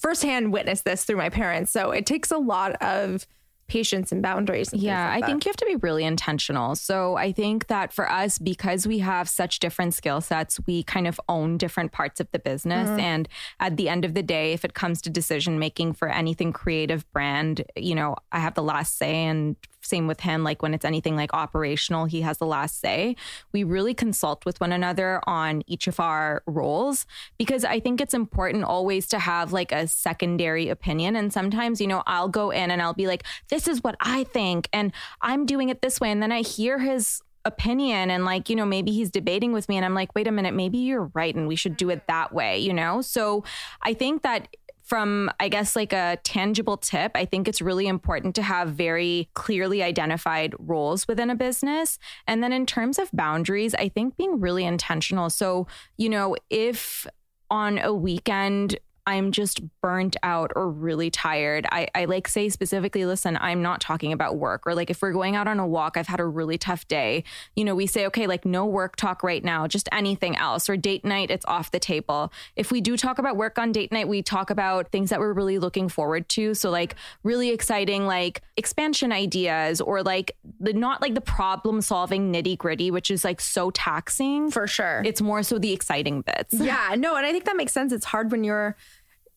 firsthand 0.01 0.53
witnessed 0.53 0.85
this 0.85 1.05
through 1.05 1.17
my 1.17 1.29
parents. 1.29 1.71
So 1.73 1.91
it 1.91 2.07
takes 2.07 2.31
a 2.31 2.39
lot 2.39 2.81
of 2.83 3.27
patience 3.69 4.13
and 4.13 4.23
boundaries. 4.23 4.73
And 4.73 4.81
yeah, 4.81 5.09
like 5.09 5.25
I 5.25 5.27
think 5.27 5.45
you 5.45 5.49
have 5.49 5.57
to 5.57 5.67
be 5.67 5.77
really 5.77 6.05
intentional. 6.05 6.75
So 6.77 7.17
I 7.17 7.33
think 7.33 7.67
that 7.67 7.93
for 7.93 8.11
us, 8.11 8.39
because 8.39 8.87
we 8.87 8.99
have 9.01 9.29
such 9.29 9.59
different 9.59 9.95
skill 9.95 10.21
sets, 10.21 10.61
we 10.67 10.83
kind 10.83 11.07
of 11.07 11.21
own 11.29 11.59
different 11.59 11.93
parts 11.93 12.21
of 12.21 12.31
the 12.31 12.39
business. 12.39 12.89
Mm-hmm. 12.89 13.01
And 13.01 13.29
at 13.61 13.77
the 13.77 13.89
end 13.89 14.05
of 14.05 14.15
the 14.15 14.23
day, 14.23 14.53
if 14.53 14.65
it 14.65 14.75
comes 14.75 15.03
to 15.03 15.11
decision 15.11 15.59
making 15.59 15.95
for 15.95 16.09
anything 16.09 16.53
creative 16.53 17.11
brand, 17.13 17.65
you 17.75 17.95
know, 17.95 18.17
I 18.33 18.41
have 18.41 18.55
the 18.55 18.63
last 18.63 18.99
say. 18.99 19.25
And 19.25 19.57
same 19.87 20.07
with 20.07 20.21
him. 20.21 20.45
Like 20.45 20.63
when 20.63 20.75
it's 20.75 20.85
anything 20.85 21.17
like 21.17 21.33
operational, 21.35 22.05
he 22.07 22.21
has 22.23 22.39
the 22.39 22.47
last 22.47 22.81
say. 22.81 23.17
We 23.53 23.65
really 23.65 23.95
consult 23.95 24.45
with 24.45 24.61
one 24.61 24.73
another 24.73 25.21
on 25.27 25.63
each 25.67 25.87
of 25.87 26.01
our 26.01 26.43
roles 26.47 27.07
because 27.39 27.65
I 27.65 27.81
think 27.81 28.01
it's 28.01 28.15
important 28.15 28.65
always 28.65 29.07
to 29.09 29.19
have 29.19 29.53
like 29.53 29.73
a 29.73 29.87
secondary 29.87 30.69
opinion. 30.69 31.17
And 31.17 31.33
sometimes, 31.33 31.81
you 31.81 31.87
know, 31.87 32.03
I'll 32.07 32.29
go 32.29 32.51
in 32.51 32.71
and 32.71 32.83
I'll 32.83 32.95
be 32.95 33.07
like, 33.07 33.25
this 33.49 33.69
is 33.69 33.83
what 33.83 33.97
I 34.01 34.25
think, 34.25 34.69
and 34.73 34.93
I'm 35.21 35.47
doing 35.47 35.69
it 35.69 35.83
this 35.83 36.01
way. 36.01 36.11
And 36.11 36.23
then 36.23 36.33
I 36.33 36.43
hear 36.43 36.79
his 36.79 37.23
opinion 37.47 38.11
and 38.11 38.25
like 38.25 38.51
you 38.51 38.57
know 38.57 38.67
maybe 38.67 38.91
he's 38.91 39.09
debating 39.09 39.53
with 39.53 39.69
me 39.69 39.77
and 39.77 39.85
I'm 39.85 39.95
like 39.95 40.13
wait 40.17 40.27
a 40.27 40.33
minute 40.33 40.53
maybe 40.53 40.79
you're 40.79 41.13
right 41.15 41.33
and 41.33 41.47
we 41.47 41.55
should 41.55 41.77
do 41.77 41.91
it 41.91 41.99
mm-hmm. 41.99 42.07
that 42.09 42.33
way 42.33 42.59
you 42.59 42.75
know 42.75 43.01
so 43.01 43.45
I 43.83 43.95
think 43.95 44.23
that 44.23 44.49
from, 44.87 45.31
I 45.41 45.49
guess, 45.49 45.75
like 45.75 45.93
a 45.93 46.19
tangible 46.23 46.77
tip, 46.77 47.13
I 47.17 47.25
think 47.25 47.49
it's 47.49 47.61
really 47.61 47.89
important 47.89 48.37
to 48.37 48.43
have 48.43 48.71
very 48.71 49.29
clearly 49.35 49.83
identified 49.83 50.55
roles 50.59 51.09
within 51.09 51.29
a 51.29 51.35
business. 51.35 51.99
And 52.29 52.43
then 52.43 52.53
in 52.53 52.67
terms 52.67 52.99
of 52.99 53.11
boundaries, 53.13 53.75
I 53.75 53.89
think 53.89 54.17
being 54.17 54.41
really 54.41 54.65
intentional. 54.65 55.29
So, 55.29 55.67
you 55.99 56.09
know, 56.09 56.37
if 56.51 57.07
on 57.51 57.79
a 57.79 57.93
weekend 57.93 58.79
I'm 59.07 59.31
just 59.31 59.61
burnt 59.81 60.17
out 60.23 60.53
or 60.57 60.69
really 60.69 61.11
tired, 61.11 61.67
I, 61.71 61.89
I 61.95 62.07
like 62.07 62.27
say 62.27 62.49
specifically, 62.49 63.07
listen, 63.07 63.39
I'm 63.41 63.63
not 63.63 63.81
talking 63.81 64.13
about 64.13 64.37
work. 64.37 64.67
Or 64.67 64.75
like 64.75 64.91
if 64.91 65.01
we're 65.01 65.13
going 65.13 65.37
out 65.37 65.47
on 65.47 65.61
a 65.61 65.67
walk, 65.67 65.97
I've 65.97 66.09
had 66.09 66.19
a 66.19 66.27
really 66.27 66.59
tough 66.59 66.89
day. 66.89 67.23
You 67.55 67.65
know, 67.65 67.75
we 67.75 67.87
say, 67.87 68.07
okay, 68.07 68.27
like 68.27 68.45
no 68.45 68.67
work 68.67 68.97
talk 68.97 69.23
right 69.23 69.45
now, 69.45 69.67
just 69.67 69.89
anything 69.93 70.37
else. 70.37 70.69
Or 70.69 70.77
date 70.77 71.05
night, 71.05 71.31
it's 71.31 71.47
off 71.47 71.71
the 71.71 71.79
table. 71.79 72.33
If 72.57 72.73
we 72.73 72.81
do 72.81 72.97
talk 72.97 73.19
about 73.19 73.37
work 73.37 73.59
on 73.59 73.71
date 73.71 73.93
night, 73.93 74.09
we 74.09 74.23
talk 74.23 74.51
about 74.51 74.91
things 74.91 75.11
that 75.11 75.21
we're 75.21 75.33
really 75.33 75.59
looking 75.59 75.89
forward 75.89 76.29
to. 76.31 76.55
So 76.55 76.71
like 76.71 76.97
really 77.23 77.51
exciting, 77.51 78.07
like 78.07 78.43
expansion 78.57 79.13
ideas 79.13 79.81
or 79.81 80.03
like 80.03 80.37
the 80.59 80.73
not 80.73 81.01
like 81.01 81.15
the 81.15 81.21
problem 81.21 81.81
solving 81.81 82.33
nitty 82.33 82.59
gritty, 82.59 82.91
which 82.91 83.11
is 83.11 83.25
like 83.25 83.41
so 83.41 83.71
taxing. 83.71 84.51
For 84.51 84.67
sure. 84.67 85.03
It's 85.05 85.23
more 85.23 85.43
so 85.43 85.59
the 85.59 85.73
exciting 85.73 86.23
bits. 86.23 86.55
Yeah, 86.55 86.97
no, 86.99 87.15
and 87.15 87.25
I 87.25 87.31
think 87.31 87.45
that 87.45 87.57
makes 87.57 87.73
sense. 87.73 87.93
It's 87.93 88.07
hard 88.07 88.33
when 88.33 88.43
you're 88.43 88.77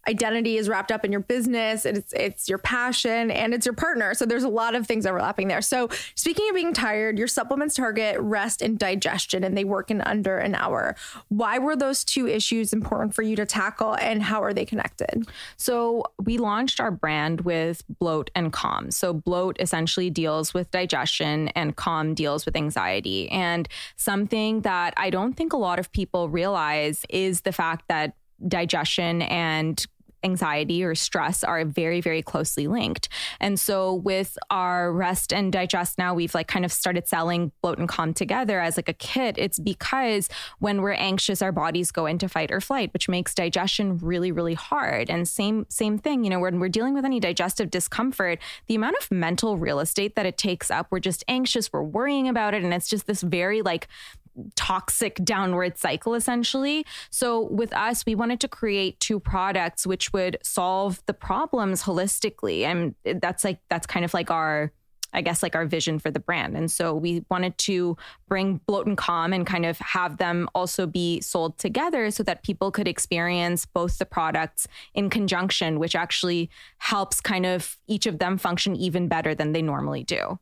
identity 0.08 0.58
is 0.58 0.70
wrapped 0.70 0.92
up 0.92 1.04
in 1.06 1.12
your 1.12 1.22
business 1.22 1.86
it's 1.86 2.14
it's 2.14 2.50
your 2.50 2.58
passion 2.58 3.32
and 3.32 3.54
it's 3.54 3.66
your 3.66 3.74
partner. 3.76 4.14
So 4.14 4.26
there's 4.26 4.44
a 4.44 4.50
lot 4.50 4.76
of 4.76 4.88
things 4.88 5.06
overlapping 5.06 5.48
there. 5.48 5.62
So 5.62 5.90
speaking 6.16 6.48
of 6.50 6.56
being 6.56 6.74
tired 6.74 7.18
your 7.18 7.28
supplements 7.28 7.76
target 7.76 8.18
rest 8.20 8.62
and 8.62 8.78
digestion 8.78 9.44
and 9.44 9.58
they 9.58 9.64
work 9.64 9.92
in 9.92 10.02
under 10.02 10.38
an 10.38 10.56
hour. 10.56 10.96
Why 11.28 11.60
were 11.60 11.76
those 11.76 12.04
two 12.04 12.28
issues 12.28 12.74
important 12.74 13.14
for 13.14 13.22
you 13.22 13.36
to 13.36 13.46
tackle 13.46 13.96
and 13.96 14.24
how 14.24 14.44
are 14.44 14.54
they 14.54 14.66
connected? 14.66 15.28
So 15.58 16.04
we 16.24 16.38
launched 16.38 16.80
our 16.80 16.92
brand 16.92 17.42
with 17.42 17.84
bloat 18.00 18.32
and 18.36 18.52
calm. 18.54 18.92
So 18.92 19.14
bloat 19.14 19.58
essentially 19.60 20.10
deals 20.10 20.54
with 20.54 20.72
digestion 20.72 21.50
and 21.50 21.76
calm 21.76 22.14
deals 22.14 22.46
with 22.46 22.56
anxiety. 22.56 23.30
And 23.32 23.68
something 23.96 24.62
that 24.62 24.94
i 24.98 25.10
don't 25.10 25.34
think 25.34 25.54
a 25.54 25.58
lot 25.58 25.80
of 25.80 25.92
people 25.92 26.30
realize 26.30 27.06
is 27.10 27.42
the 27.42 27.52
fact 27.52 27.86
that 27.88 28.16
digestion 28.48 29.22
and 29.24 29.86
anxiety 30.24 30.84
or 30.84 30.96
stress 30.96 31.44
are 31.44 31.64
very 31.66 32.02
very 32.02 32.22
closely 32.22 32.68
linked. 32.68 33.10
And 33.40 33.60
so 33.60 33.94
with 33.94 34.38
our 34.50 34.92
rest 34.92 35.32
and 35.34 35.52
digest 35.52 35.98
now 35.98 36.14
we've 36.14 36.34
like 36.34 36.48
kind 36.48 36.66
of 36.66 36.72
started 36.72 37.08
selling 37.08 37.52
bloat 37.62 37.78
and 37.78 37.88
calm 37.88 38.14
together 38.14 38.60
as 38.60 38.78
like 38.78 38.90
a 38.90 38.94
kit. 38.94 39.38
It's 39.38 39.60
because 39.60 40.30
when 40.60 40.82
we're 40.82 40.92
anxious 40.92 41.42
our 41.42 41.52
bodies 41.52 41.92
go 41.92 42.06
into 42.06 42.28
fight 42.28 42.52
or 42.52 42.62
flight 42.62 42.92
which 42.94 43.08
makes 43.08 43.34
digestion 43.34 43.98
really 43.98 44.32
really 44.32 44.56
hard. 44.56 45.10
And 45.10 45.28
same 45.28 45.66
same 45.70 45.98
thing 45.98 46.24
you 46.24 46.30
know 46.30 46.40
when 46.40 46.60
we're 46.60 46.70
dealing 46.70 46.94
with 46.94 47.06
any 47.06 47.20
digestive 47.20 47.70
discomfort 47.70 48.40
the 48.68 48.76
amount 48.76 48.98
of 48.98 49.10
mental 49.12 49.58
real 49.58 49.80
estate 49.80 50.16
that 50.16 50.26
it 50.26 50.38
takes 50.38 50.70
up 50.70 50.88
we're 50.90 51.00
just 51.00 51.24
anxious 51.28 51.72
we're 51.72 51.82
worrying 51.82 52.28
about 52.28 52.54
it 52.54 52.64
and 52.64 52.74
it's 52.74 52.90
just 52.90 53.08
this 53.08 53.22
very 53.22 53.62
like 53.62 53.88
toxic 54.56 55.16
downward 55.24 55.78
cycle 55.78 56.14
essentially. 56.14 56.86
So 57.10 57.42
with 57.42 57.74
us, 57.74 58.06
we 58.06 58.16
wanted 58.16 58.40
to 58.42 58.48
create 58.48 59.00
two 59.00 59.20
products 59.20 59.86
which 59.86 60.14
would 60.14 60.38
solve 60.44 61.02
the 61.06 61.14
problems 61.14 61.84
holistically. 61.84 62.64
And 62.64 62.96
that's 63.22 63.44
like 63.44 63.60
that's 63.70 63.88
kind 63.88 64.06
of 64.06 64.14
like 64.14 64.32
our 64.32 64.72
I 65.14 65.22
guess 65.22 65.42
like 65.42 65.56
our 65.56 65.66
vision 65.66 66.00
for 66.00 66.12
the 66.12 66.20
brand. 66.20 66.56
And 66.56 66.70
so 66.70 66.94
we 66.94 67.26
wanted 67.30 67.58
to 67.60 67.98
bring 68.28 68.62
Bloat 68.68 68.86
and 68.86 68.98
Calm 68.98 69.34
and 69.34 69.46
kind 69.46 69.66
of 69.66 69.78
have 69.80 70.18
them 70.18 70.48
also 70.54 70.86
be 70.86 71.20
sold 71.22 71.58
together 71.58 72.12
so 72.12 72.24
that 72.24 72.44
people 72.44 72.72
could 72.72 72.88
experience 72.88 73.66
both 73.66 73.98
the 73.98 74.06
products 74.06 74.68
in 74.94 75.10
conjunction, 75.10 75.80
which 75.80 75.96
actually 75.96 76.50
helps 76.78 77.22
kind 77.22 77.46
of 77.46 77.78
each 77.88 78.06
of 78.06 78.20
them 78.20 78.38
function 78.38 78.76
even 78.76 79.08
better 79.08 79.34
than 79.34 79.52
they 79.52 79.62
normally 79.62 80.04
do. 80.04 80.38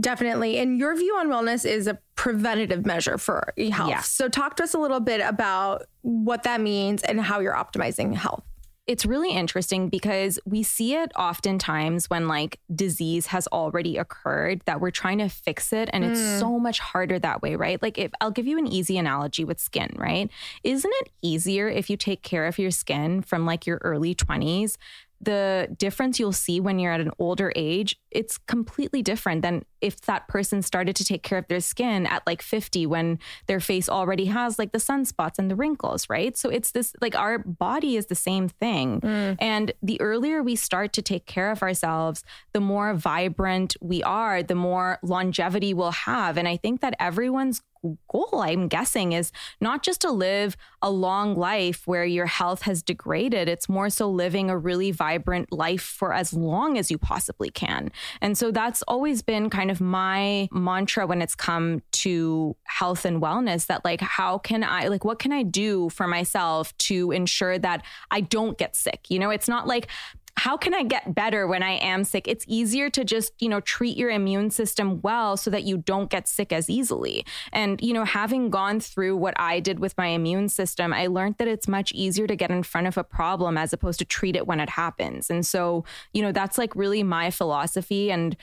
Definitely. 0.00 0.58
And 0.58 0.78
your 0.78 0.96
view 0.96 1.14
on 1.16 1.28
wellness 1.28 1.68
is 1.68 1.86
a 1.86 1.98
preventative 2.14 2.86
measure 2.86 3.18
for 3.18 3.52
health. 3.70 3.90
Yeah. 3.90 4.00
So, 4.00 4.28
talk 4.28 4.56
to 4.56 4.62
us 4.62 4.74
a 4.74 4.78
little 4.78 5.00
bit 5.00 5.20
about 5.20 5.82
what 6.02 6.44
that 6.44 6.60
means 6.60 7.02
and 7.02 7.20
how 7.20 7.40
you're 7.40 7.54
optimizing 7.54 8.14
health. 8.14 8.44
It's 8.88 9.06
really 9.06 9.30
interesting 9.30 9.88
because 9.88 10.40
we 10.44 10.64
see 10.64 10.94
it 10.94 11.12
oftentimes 11.16 12.10
when 12.10 12.26
like 12.26 12.58
disease 12.74 13.26
has 13.26 13.46
already 13.48 13.96
occurred 13.96 14.60
that 14.64 14.80
we're 14.80 14.90
trying 14.90 15.18
to 15.18 15.28
fix 15.28 15.72
it 15.72 15.88
and 15.92 16.02
mm. 16.02 16.10
it's 16.10 16.40
so 16.40 16.58
much 16.58 16.80
harder 16.80 17.18
that 17.20 17.42
way, 17.42 17.54
right? 17.54 17.80
Like 17.80 17.96
if 17.96 18.10
I'll 18.20 18.32
give 18.32 18.48
you 18.48 18.58
an 18.58 18.66
easy 18.66 18.98
analogy 18.98 19.44
with 19.44 19.60
skin, 19.60 19.94
right? 19.94 20.28
Isn't 20.64 20.92
it 21.02 21.10
easier 21.22 21.68
if 21.68 21.90
you 21.90 21.96
take 21.96 22.22
care 22.22 22.46
of 22.46 22.58
your 22.58 22.72
skin 22.72 23.22
from 23.22 23.46
like 23.46 23.68
your 23.68 23.78
early 23.82 24.16
20s 24.16 24.76
the 25.22 25.68
difference 25.78 26.18
you'll 26.18 26.32
see 26.32 26.60
when 26.60 26.78
you're 26.78 26.92
at 26.92 27.00
an 27.00 27.12
older 27.18 27.52
age, 27.54 27.96
it's 28.14 28.38
completely 28.38 29.02
different 29.02 29.42
than 29.42 29.64
if 29.80 30.00
that 30.02 30.28
person 30.28 30.62
started 30.62 30.94
to 30.96 31.04
take 31.04 31.22
care 31.22 31.38
of 31.38 31.48
their 31.48 31.60
skin 31.60 32.06
at 32.06 32.24
like 32.26 32.40
50 32.40 32.86
when 32.86 33.18
their 33.46 33.60
face 33.60 33.88
already 33.88 34.26
has 34.26 34.58
like 34.58 34.72
the 34.72 34.78
sunspots 34.78 35.38
and 35.38 35.50
the 35.50 35.56
wrinkles, 35.56 36.08
right? 36.08 36.36
So 36.36 36.48
it's 36.48 36.70
this 36.70 36.94
like 37.00 37.16
our 37.16 37.38
body 37.38 37.96
is 37.96 38.06
the 38.06 38.14
same 38.14 38.48
thing. 38.48 39.00
Mm. 39.00 39.36
And 39.40 39.72
the 39.82 40.00
earlier 40.00 40.42
we 40.42 40.56
start 40.56 40.92
to 40.94 41.02
take 41.02 41.26
care 41.26 41.50
of 41.50 41.62
ourselves, 41.62 42.24
the 42.52 42.60
more 42.60 42.94
vibrant 42.94 43.76
we 43.80 44.02
are, 44.02 44.42
the 44.42 44.54
more 44.54 44.98
longevity 45.02 45.74
we'll 45.74 45.90
have. 45.90 46.36
And 46.36 46.46
I 46.46 46.56
think 46.56 46.80
that 46.80 46.94
everyone's 47.00 47.62
goal, 48.08 48.40
I'm 48.40 48.68
guessing, 48.68 49.12
is 49.12 49.32
not 49.60 49.82
just 49.82 50.00
to 50.02 50.10
live 50.10 50.56
a 50.80 50.90
long 50.90 51.36
life 51.36 51.86
where 51.86 52.04
your 52.04 52.26
health 52.26 52.62
has 52.62 52.82
degraded. 52.82 53.48
It's 53.48 53.68
more 53.68 53.90
so 53.90 54.08
living 54.08 54.50
a 54.50 54.56
really 54.56 54.90
vibrant 54.90 55.52
life 55.52 55.82
for 55.82 56.12
as 56.12 56.32
long 56.32 56.78
as 56.78 56.90
you 56.90 56.98
possibly 56.98 57.50
can. 57.50 57.90
And 58.20 58.36
so 58.36 58.50
that's 58.50 58.82
always 58.82 59.22
been 59.22 59.50
kind 59.50 59.70
of 59.70 59.80
my 59.80 60.48
mantra 60.52 61.06
when 61.06 61.22
it's 61.22 61.34
come 61.34 61.82
to 61.92 62.56
health 62.64 63.04
and 63.04 63.22
wellness 63.22 63.66
that, 63.66 63.84
like, 63.84 64.00
how 64.00 64.38
can 64.38 64.64
I, 64.64 64.88
like, 64.88 65.04
what 65.04 65.18
can 65.18 65.32
I 65.32 65.42
do 65.42 65.88
for 65.90 66.06
myself 66.06 66.76
to 66.78 67.10
ensure 67.12 67.58
that 67.58 67.84
I 68.10 68.20
don't 68.20 68.58
get 68.58 68.76
sick? 68.76 69.06
You 69.08 69.18
know, 69.18 69.30
it's 69.30 69.48
not 69.48 69.66
like, 69.66 69.88
how 70.36 70.56
can 70.56 70.74
I 70.74 70.82
get 70.82 71.14
better 71.14 71.46
when 71.46 71.62
I 71.62 71.72
am 71.72 72.04
sick? 72.04 72.26
It's 72.26 72.44
easier 72.48 72.88
to 72.90 73.04
just, 73.04 73.32
you 73.40 73.48
know, 73.48 73.60
treat 73.60 73.96
your 73.96 74.10
immune 74.10 74.50
system 74.50 75.00
well 75.02 75.36
so 75.36 75.50
that 75.50 75.64
you 75.64 75.76
don't 75.76 76.10
get 76.10 76.26
sick 76.26 76.52
as 76.52 76.70
easily. 76.70 77.26
And, 77.52 77.80
you 77.82 77.92
know, 77.92 78.04
having 78.04 78.48
gone 78.48 78.80
through 78.80 79.16
what 79.18 79.34
I 79.38 79.60
did 79.60 79.78
with 79.78 79.96
my 79.98 80.08
immune 80.08 80.48
system, 80.48 80.92
I 80.92 81.06
learned 81.06 81.36
that 81.38 81.48
it's 81.48 81.68
much 81.68 81.92
easier 81.92 82.26
to 82.26 82.34
get 82.34 82.50
in 82.50 82.62
front 82.62 82.86
of 82.86 82.96
a 82.96 83.04
problem 83.04 83.58
as 83.58 83.72
opposed 83.72 83.98
to 83.98 84.04
treat 84.04 84.34
it 84.34 84.46
when 84.46 84.58
it 84.58 84.70
happens. 84.70 85.28
And 85.28 85.44
so, 85.46 85.84
you 86.14 86.22
know, 86.22 86.32
that's 86.32 86.56
like 86.56 86.74
really 86.74 87.02
my 87.02 87.30
philosophy. 87.30 88.10
And 88.10 88.36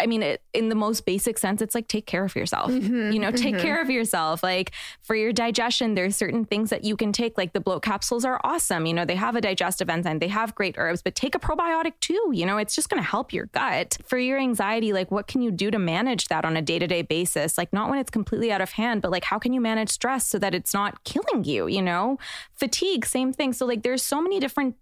I 0.00 0.06
mean, 0.06 0.22
it, 0.22 0.42
in 0.52 0.68
the 0.68 0.74
most 0.74 1.06
basic 1.06 1.38
sense, 1.38 1.62
it's 1.62 1.74
like 1.74 1.86
take 1.86 2.06
care 2.06 2.24
of 2.24 2.34
yourself. 2.34 2.70
Mm-hmm, 2.70 3.12
you 3.12 3.18
know, 3.20 3.30
take 3.30 3.54
mm-hmm. 3.54 3.62
care 3.62 3.80
of 3.80 3.90
yourself. 3.90 4.42
Like 4.42 4.72
for 5.02 5.14
your 5.14 5.32
digestion, 5.32 5.94
there's 5.94 6.16
certain 6.16 6.44
things 6.44 6.70
that 6.70 6.84
you 6.84 6.96
can 6.96 7.12
take. 7.12 7.38
Like 7.38 7.52
the 7.52 7.60
bloat 7.60 7.82
capsules 7.82 8.24
are 8.24 8.40
awesome. 8.42 8.86
You 8.86 8.94
know, 8.94 9.04
they 9.04 9.14
have 9.14 9.36
a 9.36 9.40
digestive 9.40 9.88
enzyme, 9.88 10.18
they 10.18 10.28
have 10.28 10.54
great 10.54 10.74
herbs, 10.78 11.00
but 11.00 11.14
take 11.14 11.34
a 11.34 11.38
probiotic 11.38 11.92
too. 12.00 12.30
You 12.32 12.44
know, 12.44 12.56
it's 12.56 12.74
just 12.74 12.88
going 12.88 13.02
to 13.02 13.08
help 13.08 13.32
your 13.32 13.46
gut. 13.46 13.96
For 14.04 14.18
your 14.18 14.38
anxiety, 14.38 14.92
like 14.92 15.10
what 15.10 15.28
can 15.28 15.42
you 15.42 15.50
do 15.50 15.70
to 15.70 15.78
manage 15.78 16.26
that 16.26 16.44
on 16.44 16.56
a 16.56 16.62
day 16.62 16.78
to 16.78 16.86
day 16.86 17.02
basis? 17.02 17.56
Like 17.56 17.72
not 17.72 17.88
when 17.88 17.98
it's 17.98 18.10
completely 18.10 18.50
out 18.50 18.60
of 18.60 18.72
hand, 18.72 19.00
but 19.00 19.12
like 19.12 19.24
how 19.24 19.38
can 19.38 19.52
you 19.52 19.60
manage 19.60 19.90
stress 19.90 20.26
so 20.26 20.38
that 20.38 20.54
it's 20.54 20.74
not 20.74 21.04
killing 21.04 21.44
you? 21.44 21.68
You 21.68 21.82
know, 21.82 22.18
fatigue, 22.52 23.06
same 23.06 23.32
thing. 23.32 23.52
So 23.52 23.64
like 23.64 23.82
there's 23.82 24.02
so 24.02 24.20
many 24.20 24.40
different 24.40 24.74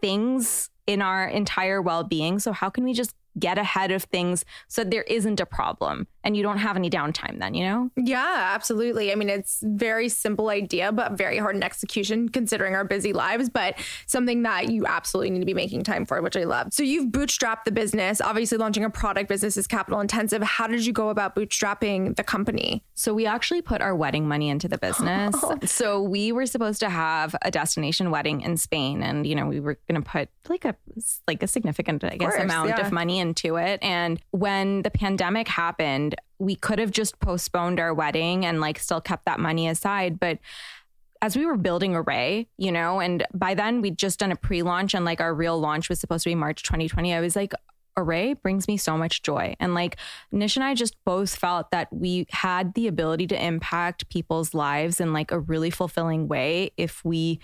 things 0.00 0.70
in 0.86 1.02
our 1.02 1.26
entire 1.28 1.80
well 1.82 2.02
being. 2.02 2.38
So 2.38 2.52
how 2.52 2.70
can 2.70 2.84
we 2.84 2.94
just 2.94 3.14
get 3.38 3.58
ahead 3.58 3.90
of 3.90 4.04
things 4.04 4.44
so 4.68 4.84
there 4.84 5.02
isn't 5.04 5.40
a 5.40 5.46
problem 5.46 6.06
and 6.28 6.36
you 6.36 6.42
don't 6.42 6.58
have 6.58 6.76
any 6.76 6.90
downtime 6.90 7.38
then, 7.38 7.54
you 7.54 7.64
know? 7.64 7.90
Yeah, 7.96 8.50
absolutely. 8.52 9.10
I 9.10 9.14
mean, 9.14 9.30
it's 9.30 9.60
very 9.62 10.10
simple 10.10 10.50
idea, 10.50 10.92
but 10.92 11.12
very 11.12 11.38
hard 11.38 11.56
in 11.56 11.62
execution 11.62 12.28
considering 12.28 12.74
our 12.74 12.84
busy 12.84 13.14
lives, 13.14 13.48
but 13.48 13.78
something 14.04 14.42
that 14.42 14.68
you 14.68 14.84
absolutely 14.84 15.30
need 15.30 15.38
to 15.38 15.46
be 15.46 15.54
making 15.54 15.84
time 15.84 16.04
for, 16.04 16.20
which 16.20 16.36
I 16.36 16.44
love. 16.44 16.74
So 16.74 16.82
you've 16.82 17.06
bootstrapped 17.06 17.64
the 17.64 17.72
business. 17.72 18.20
Obviously, 18.20 18.58
launching 18.58 18.84
a 18.84 18.90
product 18.90 19.30
business 19.30 19.56
is 19.56 19.66
capital 19.66 20.00
intensive. 20.00 20.42
How 20.42 20.66
did 20.66 20.84
you 20.84 20.92
go 20.92 21.08
about 21.08 21.34
bootstrapping 21.34 22.16
the 22.16 22.24
company? 22.24 22.84
So 22.94 23.14
we 23.14 23.24
actually 23.24 23.62
put 23.62 23.80
our 23.80 23.96
wedding 23.96 24.28
money 24.28 24.50
into 24.50 24.68
the 24.68 24.78
business. 24.78 25.34
Oh. 25.48 25.56
so 25.64 26.02
we 26.02 26.32
were 26.32 26.46
supposed 26.46 26.80
to 26.80 26.90
have 26.90 27.34
a 27.42 27.50
destination 27.50 28.10
wedding 28.10 28.40
in 28.40 28.56
Spain 28.56 29.02
and, 29.02 29.24
you 29.24 29.34
know, 29.34 29.46
we 29.46 29.60
were 29.60 29.78
going 29.88 30.02
to 30.02 30.06
put 30.06 30.28
like 30.48 30.64
a 30.64 30.74
like 31.26 31.42
a 31.42 31.46
significant 31.46 32.02
I 32.04 32.16
guess 32.16 32.32
course, 32.32 32.42
amount 32.42 32.70
yeah. 32.70 32.84
of 32.84 32.92
money 32.92 33.20
into 33.20 33.56
it. 33.56 33.78
And 33.82 34.20
when 34.32 34.82
the 34.82 34.90
pandemic 34.90 35.48
happened, 35.48 36.16
we 36.38 36.54
could 36.54 36.78
have 36.78 36.90
just 36.90 37.18
postponed 37.20 37.80
our 37.80 37.92
wedding 37.92 38.46
and 38.46 38.60
like 38.60 38.78
still 38.78 39.00
kept 39.00 39.24
that 39.24 39.40
money 39.40 39.68
aside. 39.68 40.20
But 40.20 40.38
as 41.20 41.36
we 41.36 41.46
were 41.46 41.56
building 41.56 41.94
Arrae, 41.94 42.46
you 42.56 42.70
know, 42.70 43.00
and 43.00 43.26
by 43.34 43.54
then 43.54 43.80
we'd 43.80 43.98
just 43.98 44.20
done 44.20 44.32
a 44.32 44.36
pre 44.36 44.62
launch 44.62 44.94
and 44.94 45.04
like 45.04 45.20
our 45.20 45.34
real 45.34 45.58
launch 45.58 45.88
was 45.88 46.00
supposed 46.00 46.24
to 46.24 46.30
be 46.30 46.34
March 46.34 46.62
2020, 46.62 47.12
I 47.12 47.20
was 47.20 47.34
like, 47.34 47.52
Arrae 47.98 48.40
brings 48.40 48.68
me 48.68 48.76
so 48.76 48.96
much 48.96 49.22
joy. 49.22 49.56
And 49.58 49.74
like 49.74 49.96
Nish 50.30 50.56
and 50.56 50.64
I 50.64 50.74
just 50.74 50.94
both 51.04 51.34
felt 51.34 51.72
that 51.72 51.92
we 51.92 52.26
had 52.30 52.74
the 52.74 52.86
ability 52.86 53.26
to 53.28 53.44
impact 53.44 54.08
people's 54.08 54.54
lives 54.54 55.00
in 55.00 55.12
like 55.12 55.32
a 55.32 55.40
really 55.40 55.70
fulfilling 55.70 56.28
way 56.28 56.70
if 56.76 57.04
we 57.04 57.40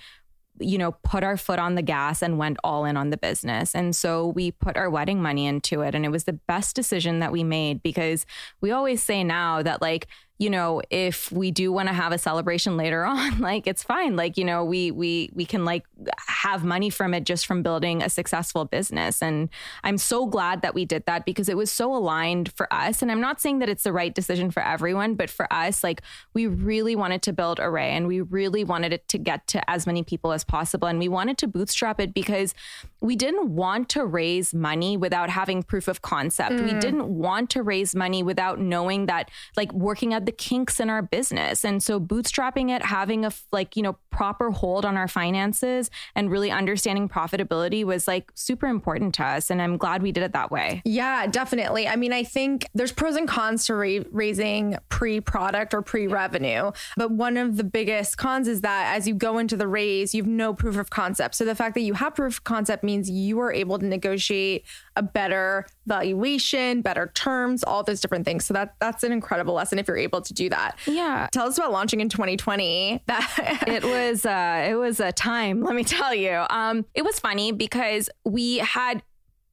you 0.61 0.79
know, 0.79 0.93
put 1.03 1.25
our 1.25 1.37
foot 1.37 1.59
on 1.59 1.75
the 1.75 1.83
gas 1.83 2.23
and 2.23 2.39
went 2.39 2.59
all 2.63 2.85
in 2.85 2.97
on 2.97 3.11
the 3.11 3.17
business. 3.17 3.75
And 3.75 3.95
so 3.95 4.29
we 4.29 4.53
put 4.53 4.77
our 4.77 4.89
wedding 4.89 5.21
money 5.21 5.47
into 5.47 5.81
it. 5.81 5.95
And 5.95 6.05
it 6.05 6.11
was 6.11 6.25
the 6.25 6.33
best 6.33 6.77
decision 6.77 7.19
that 7.19 7.33
we 7.33 7.43
made 7.43 7.83
because 7.83 8.25
we 8.61 8.71
always 8.71 9.03
say 9.03 9.25
now 9.25 9.63
that, 9.63 9.83
like, 9.83 10.07
you 10.39 10.51
know, 10.51 10.83
if 10.91 11.31
we 11.31 11.53
do 11.53 11.71
want 11.71 11.89
to 11.89 11.95
have 11.95 12.13
a 12.13 12.19
celebration 12.19 12.77
later 12.85 13.05
on, 13.05 13.39
like 13.39 13.67
it's 13.67 13.83
fine. 13.83 14.17
Like, 14.17 14.37
you 14.37 14.45
know, 14.45 14.65
we 14.65 14.91
we 14.91 15.31
we 15.35 15.45
can 15.45 15.65
like 15.65 15.85
have 16.27 16.65
money 16.65 16.91
from 16.91 17.15
it 17.15 17.25
just 17.25 17.47
from 17.47 17.63
building 17.63 18.03
a 18.03 18.11
successful 18.11 18.65
business. 18.65 19.23
And 19.23 19.49
I'm 19.83 19.99
so 19.99 20.27
glad 20.27 20.63
that 20.63 20.75
we 20.75 20.85
did 20.85 21.07
that 21.07 21.25
because 21.25 21.49
it 21.49 21.57
was 21.57 21.71
so 21.71 21.95
aligned 21.95 22.53
for 22.53 22.73
us. 22.73 23.01
And 23.01 23.11
I'm 23.11 23.21
not 23.21 23.41
saying 23.41 23.61
that 23.61 23.69
it's 23.69 23.85
the 23.85 23.93
right 23.93 24.15
decision 24.15 24.51
for 24.51 24.63
everyone, 24.63 25.15
but 25.15 25.31
for 25.31 25.51
us, 25.53 25.85
like 25.85 26.03
we 26.35 26.47
really 26.47 26.97
wanted 26.97 27.23
to 27.23 27.33
build 27.33 27.59
Arrae 27.59 27.91
and 27.91 28.07
we 28.07 28.21
really 28.21 28.65
wanted 28.65 28.93
it 28.93 29.07
to 29.09 29.19
get 29.19 29.47
to 29.49 29.71
as 29.71 29.87
many 29.87 30.03
people 30.03 30.33
as 30.33 30.45
possible. 30.45 30.89
And 30.89 30.99
we 30.99 31.09
wanted 31.09 31.39
to 31.39 31.47
bootstrap 31.47 32.01
it 32.01 32.13
because 32.13 32.55
we 33.01 33.17
didn't 33.17 33.51
want 33.51 33.89
to 33.91 34.05
raise 34.05 34.53
money 34.53 34.97
without 34.97 35.31
having 35.31 35.63
proof 35.63 35.89
of 35.89 36.03
concept. 36.03 36.57
Mm. 36.57 36.65
We 36.65 36.81
didn't 36.81 37.07
want 37.07 37.51
to 37.51 37.63
raise 37.63 37.95
money 37.95 38.23
without 38.23 38.59
knowing 38.59 39.07
that 39.07 39.31
like 39.57 39.73
working 39.73 40.13
at 40.13 40.24
the 40.27 40.33
kinks 40.33 40.81
in 40.81 40.91
our 40.91 41.03
business. 41.03 41.65
And 41.65 41.83
so 41.83 42.01
bootstrapping 42.01 42.75
it, 42.75 42.85
having 42.85 43.25
a 43.25 43.33
like, 43.53 43.77
you 43.77 43.83
know, 43.83 43.97
proper 44.11 44.51
hold 44.51 44.85
on 44.85 44.97
our 44.97 45.09
finances 45.09 45.91
and 46.15 46.31
really 46.31 46.51
understanding 46.51 47.09
profitability 47.09 47.85
was 47.85 48.07
like 48.07 48.31
super 48.35 48.67
important 48.67 49.15
to 49.15 49.25
us. 49.25 49.51
And 49.51 49.61
I'm 49.61 49.77
glad 49.77 50.03
we 50.03 50.13
did 50.13 50.23
it 50.23 50.33
that 50.33 50.51
way. 50.51 50.83
Yeah, 50.85 51.27
definitely. 51.27 51.89
I 51.89 51.97
mean, 51.97 52.13
I 52.13 52.23
think 52.23 52.69
there's 52.75 52.93
pros 52.93 53.17
and 53.17 53.27
cons 53.27 53.67
to 53.67 53.75
ra- 53.75 54.05
raising 54.13 54.77
pre 54.89 55.21
product 55.21 55.75
or 55.75 55.83
pre 55.83 56.07
revenue. 56.07 56.71
But 56.97 57.11
one 57.11 57.37
of 57.37 57.57
the 57.57 57.65
biggest 57.65 58.17
cons 58.17 58.47
is 58.47 58.61
that 58.61 58.95
as 58.97 59.09
you 59.09 59.15
go 59.15 59.39
into 59.39 59.57
the 59.57 59.67
raise, 59.67 60.15
you 60.15 60.23
have 60.23 60.31
no 60.31 60.55
proof 60.55 60.77
of 60.77 60.91
concept. 60.91 61.35
So 61.35 61.45
the 61.45 61.55
fact 61.55 61.75
that 61.75 61.83
you 61.83 61.95
have 61.95 62.15
proof 62.15 62.39
of 62.39 62.45
concept 62.45 62.85
means 62.85 63.11
you 63.11 63.41
are 63.41 63.53
able 63.53 63.79
to 63.79 63.87
negotiate 63.87 64.65
a 64.97 65.03
better 65.03 65.67
valuation, 65.87 66.83
better 66.83 67.11
terms, 67.15 67.65
all 67.65 67.83
those 67.83 68.01
different 68.01 68.25
things. 68.25 68.45
So 68.45 68.55
that 68.55 68.75
that's 68.81 69.03
an 69.03 69.13
incredible 69.13 69.55
lesson 69.55 69.79
if 69.79 69.89
you're 69.89 69.97
able 69.97 70.21
to 70.23 70.33
do 70.33 70.49
that. 70.51 70.79
Yeah. 70.87 71.29
Tell 71.33 71.47
us 71.47 71.59
about 71.59 71.73
launching 71.73 72.01
in 72.01 72.09
2020. 72.09 73.03
That 73.07 73.65
it 73.67 73.85
was 73.85 74.25
uh 74.25 74.67
it 74.69 74.75
was 74.75 75.01
a 75.01 75.13
time, 75.13 75.63
let 75.63 75.75
me 75.75 75.85
tell 75.85 76.15
you. 76.15 76.45
Um 76.51 76.85
it 76.95 77.05
was 77.05 77.19
funny 77.19 77.53
because 77.53 78.09
we 78.25 78.59
had 78.59 79.03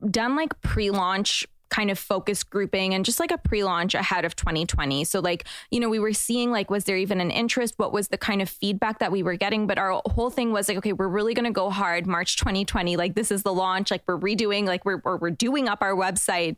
done 0.09 0.35
like 0.35 0.59
pre-launch 0.61 1.45
kind 1.71 1.89
of 1.89 1.97
focus 1.97 2.43
grouping 2.43 2.93
and 2.93 3.03
just 3.03 3.19
like 3.19 3.31
a 3.31 3.37
pre-launch 3.37 3.95
ahead 3.95 4.25
of 4.25 4.35
2020. 4.35 5.03
So 5.05 5.19
like, 5.19 5.45
you 5.71 5.79
know, 5.79 5.89
we 5.89 5.97
were 5.97 6.13
seeing 6.13 6.51
like 6.51 6.69
was 6.69 6.83
there 6.83 6.97
even 6.97 7.19
an 7.19 7.31
interest? 7.31 7.73
What 7.77 7.91
was 7.91 8.09
the 8.09 8.17
kind 8.17 8.41
of 8.41 8.49
feedback 8.49 8.99
that 8.99 9.11
we 9.11 9.23
were 9.23 9.37
getting? 9.37 9.65
But 9.65 9.79
our 9.79 10.01
whole 10.05 10.29
thing 10.29 10.51
was 10.51 10.67
like, 10.67 10.77
okay, 10.77 10.93
we're 10.93 11.07
really 11.07 11.33
going 11.33 11.45
to 11.45 11.51
go 11.51 11.71
hard 11.71 12.05
March 12.05 12.37
2020. 12.37 12.97
Like 12.97 13.15
this 13.15 13.31
is 13.31 13.41
the 13.41 13.53
launch. 13.53 13.89
Like 13.89 14.03
we're 14.05 14.19
redoing 14.19 14.65
like 14.65 14.85
we're 14.85 15.01
we're 15.03 15.31
doing 15.31 15.67
up 15.67 15.81
our 15.81 15.95
website. 15.95 16.57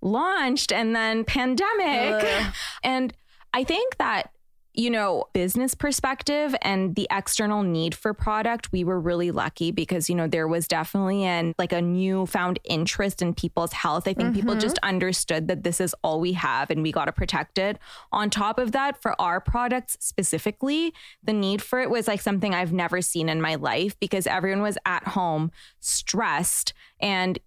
Launched 0.00 0.72
and 0.72 0.96
then 0.96 1.22
pandemic. 1.24 2.24
Ugh. 2.24 2.54
And 2.82 3.14
I 3.54 3.62
think 3.62 3.98
that 3.98 4.32
you 4.74 4.88
know, 4.88 5.26
business 5.34 5.74
perspective 5.74 6.54
and 6.62 6.94
the 6.94 7.06
external 7.10 7.62
need 7.62 7.94
for 7.94 8.14
product, 8.14 8.72
we 8.72 8.84
were 8.84 8.98
really 8.98 9.30
lucky 9.30 9.70
because, 9.70 10.08
you 10.08 10.14
know, 10.14 10.26
there 10.26 10.48
was 10.48 10.66
definitely 10.66 11.24
an 11.24 11.54
like 11.58 11.72
a 11.72 11.82
newfound 11.82 12.58
interest 12.64 13.20
in 13.20 13.34
people's 13.34 13.72
health. 13.72 14.08
I 14.08 14.14
think 14.14 14.30
mm-hmm. 14.30 14.40
people 14.40 14.56
just 14.56 14.78
understood 14.82 15.48
that 15.48 15.62
this 15.62 15.78
is 15.78 15.94
all 16.02 16.20
we 16.20 16.32
have 16.32 16.70
and 16.70 16.82
we 16.82 16.90
got 16.90 17.04
to 17.04 17.12
protect 17.12 17.58
it. 17.58 17.78
On 18.12 18.30
top 18.30 18.58
of 18.58 18.72
that, 18.72 19.00
for 19.02 19.20
our 19.20 19.40
products 19.40 19.98
specifically, 20.00 20.94
the 21.22 21.34
need 21.34 21.60
for 21.60 21.80
it 21.80 21.90
was 21.90 22.08
like 22.08 22.22
something 22.22 22.54
I've 22.54 22.72
never 22.72 23.02
seen 23.02 23.28
in 23.28 23.42
my 23.42 23.56
life 23.56 23.98
because 24.00 24.26
everyone 24.26 24.62
was 24.62 24.78
at 24.86 25.08
home 25.08 25.50
stressed 25.80 26.72
and 26.98 27.38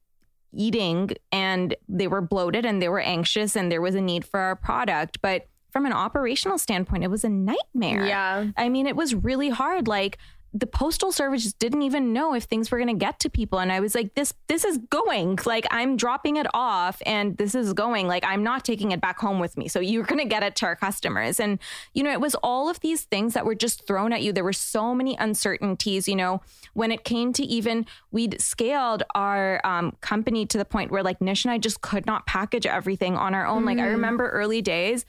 eating 0.54 1.10
and 1.32 1.76
they 1.90 2.08
were 2.08 2.22
bloated 2.22 2.66
and 2.66 2.82
they 2.82 2.90
were 2.90 3.00
anxious 3.00 3.56
and 3.56 3.72
there 3.72 3.82
was 3.82 3.96
a 3.96 4.02
need 4.02 4.26
for 4.26 4.40
our 4.40 4.56
product. 4.56 5.22
But 5.22 5.48
from 5.76 5.86
an 5.86 5.92
operational 5.92 6.58
standpoint, 6.58 7.04
it 7.04 7.10
was 7.10 7.26
a 7.26 7.30
nightmare. 7.30 8.06
Yeah. 8.06 8.48
I 8.56 8.70
mean, 8.70 8.88
it 8.88 8.96
was 8.96 9.14
really 9.14 9.50
hard. 9.50 9.90
Like 9.90 10.18
the 10.56 10.66
postal 10.66 11.12
service 11.12 11.52
didn't 11.52 11.82
even 11.82 12.14
know 12.14 12.34
if 12.34 12.46
things 12.46 12.72
were 12.72 12.78
going 12.78 12.88
to 12.88 13.06
get 13.06 13.20
to 13.20 13.30
people 13.30 13.60
and 13.60 13.74
i 13.74 13.82
was 13.82 13.94
like 13.94 14.16
this 14.16 14.34
this 14.48 14.64
is 14.64 14.78
going 14.90 15.38
like 15.46 15.68
i'm 15.70 15.98
dropping 15.98 16.38
it 16.38 16.48
off 16.54 17.02
and 17.06 17.36
this 17.38 17.54
is 17.54 17.74
going 17.74 18.08
like 18.08 18.24
i'm 18.26 18.42
not 18.42 18.64
taking 18.64 18.92
it 18.92 19.02
back 19.02 19.20
home 19.20 19.40
with 19.40 19.58
me 19.58 19.68
so 19.68 19.82
you're 19.82 20.06
going 20.06 20.22
to 20.22 20.28
get 20.28 20.44
it 20.44 20.56
to 20.56 20.66
our 20.66 20.76
customers 20.76 21.42
and 21.42 21.60
you 21.94 22.02
know 22.02 22.12
it 22.12 22.22
was 22.22 22.36
all 22.36 22.70
of 22.70 22.80
these 22.80 23.04
things 23.04 23.34
that 23.34 23.46
were 23.46 23.54
just 23.54 23.86
thrown 23.86 24.14
at 24.14 24.24
you 24.24 24.32
there 24.32 24.46
were 24.46 24.54
so 24.54 24.96
many 24.96 25.18
uncertainties 25.18 26.08
you 26.08 26.16
know 26.16 26.42
when 26.74 26.90
it 26.90 27.04
came 27.04 27.34
to 27.34 27.44
even 27.44 27.86
we'd 28.12 28.40
scaled 28.40 29.04
our 29.14 29.60
um, 29.66 29.92
company 30.00 30.46
to 30.46 30.58
the 30.58 30.66
point 30.66 30.90
where 30.90 31.04
like 31.04 31.20
nish 31.20 31.44
and 31.44 31.52
i 31.52 31.58
just 31.58 31.82
could 31.82 32.06
not 32.06 32.26
package 32.26 32.66
everything 32.66 33.18
on 33.18 33.36
our 33.36 33.46
own 33.46 33.64
mm. 33.64 33.66
like 33.66 33.78
i 33.78 33.88
mm. 33.88 33.92
remember 33.92 34.30
early 34.30 34.62
days 34.62 35.06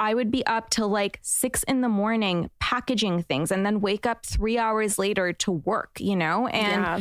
I 0.00 0.14
would 0.14 0.30
be 0.30 0.44
up 0.46 0.70
till 0.70 0.88
like 0.88 1.18
six 1.20 1.62
in 1.64 1.82
the 1.82 1.88
morning 1.88 2.50
packaging 2.58 3.22
things 3.22 3.52
and 3.52 3.66
then 3.66 3.82
wake 3.82 4.06
up 4.06 4.24
three 4.24 4.56
hours 4.56 4.98
later 4.98 5.34
to 5.34 5.52
work, 5.52 5.90
you 6.00 6.16
know? 6.16 6.46
And 6.46 6.82
yeah. 6.82 7.00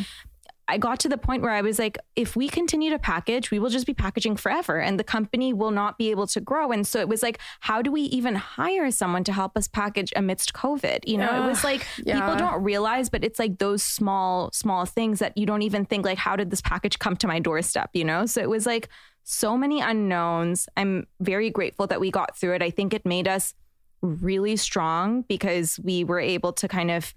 I 0.68 0.78
got 0.78 1.00
to 1.00 1.10
the 1.10 1.18
point 1.18 1.42
where 1.42 1.54
I 1.54 1.62
was 1.62 1.80
like, 1.80 1.98
if 2.18 2.36
we 2.36 2.50
continue 2.50 2.90
to 2.90 3.00
package, 3.00 3.52
we 3.52 3.58
will 3.58 3.70
just 3.70 3.88
be 3.88 3.94
packaging 3.94 4.36
forever 4.36 4.82
and 4.82 5.00
the 5.00 5.06
company 5.06 5.54
will 5.54 5.72
not 5.72 5.98
be 5.98 6.12
able 6.12 6.28
to 6.28 6.42
grow. 6.42 6.74
And 6.74 6.86
so 6.86 7.00
it 7.00 7.08
was 7.08 7.24
like, 7.24 7.40
how 7.62 7.82
do 7.82 7.90
we 7.90 8.02
even 8.02 8.36
hire 8.36 8.92
someone 8.92 9.24
to 9.24 9.32
help 9.32 9.58
us 9.58 9.70
package 9.70 10.12
amidst 10.18 10.54
COVID? 10.54 11.08
You 11.08 11.20
know, 11.20 11.44
it 11.44 11.48
was 11.48 11.64
like 11.64 11.88
yeah. 12.04 12.20
people 12.20 12.36
don't 12.36 12.62
realize, 12.62 13.10
but 13.10 13.24
it's 13.24 13.40
like 13.40 13.60
those 13.60 13.82
small, 13.82 14.52
small 14.52 14.86
things 14.86 15.20
that 15.20 15.38
you 15.38 15.46
don't 15.46 15.62
even 15.62 15.86
think, 15.86 16.04
like, 16.06 16.18
how 16.18 16.36
did 16.36 16.52
this 16.52 16.62
package 16.62 17.00
come 17.00 17.16
to 17.16 17.28
my 17.28 17.40
doorstep? 17.40 17.92
You 17.94 18.04
know? 18.04 18.26
So 18.26 18.42
it 18.42 18.50
was 18.50 18.66
like, 18.66 18.90
so 19.30 19.56
many 19.56 19.80
unknowns. 19.80 20.68
I'm 20.76 21.06
very 21.20 21.52
grateful 21.52 21.86
that 21.88 22.00
we 22.00 22.10
got 22.10 22.36
through 22.36 22.56
it. 22.56 22.64
I 22.64 22.72
think 22.72 22.96
it 22.96 23.06
made 23.06 23.28
us 23.28 23.54
really 24.02 24.56
strong 24.56 25.22
because 25.24 25.80
we 25.84 26.04
were 26.04 26.20
able 26.20 26.52
to 26.54 26.68
kind 26.68 26.90
of 26.90 27.14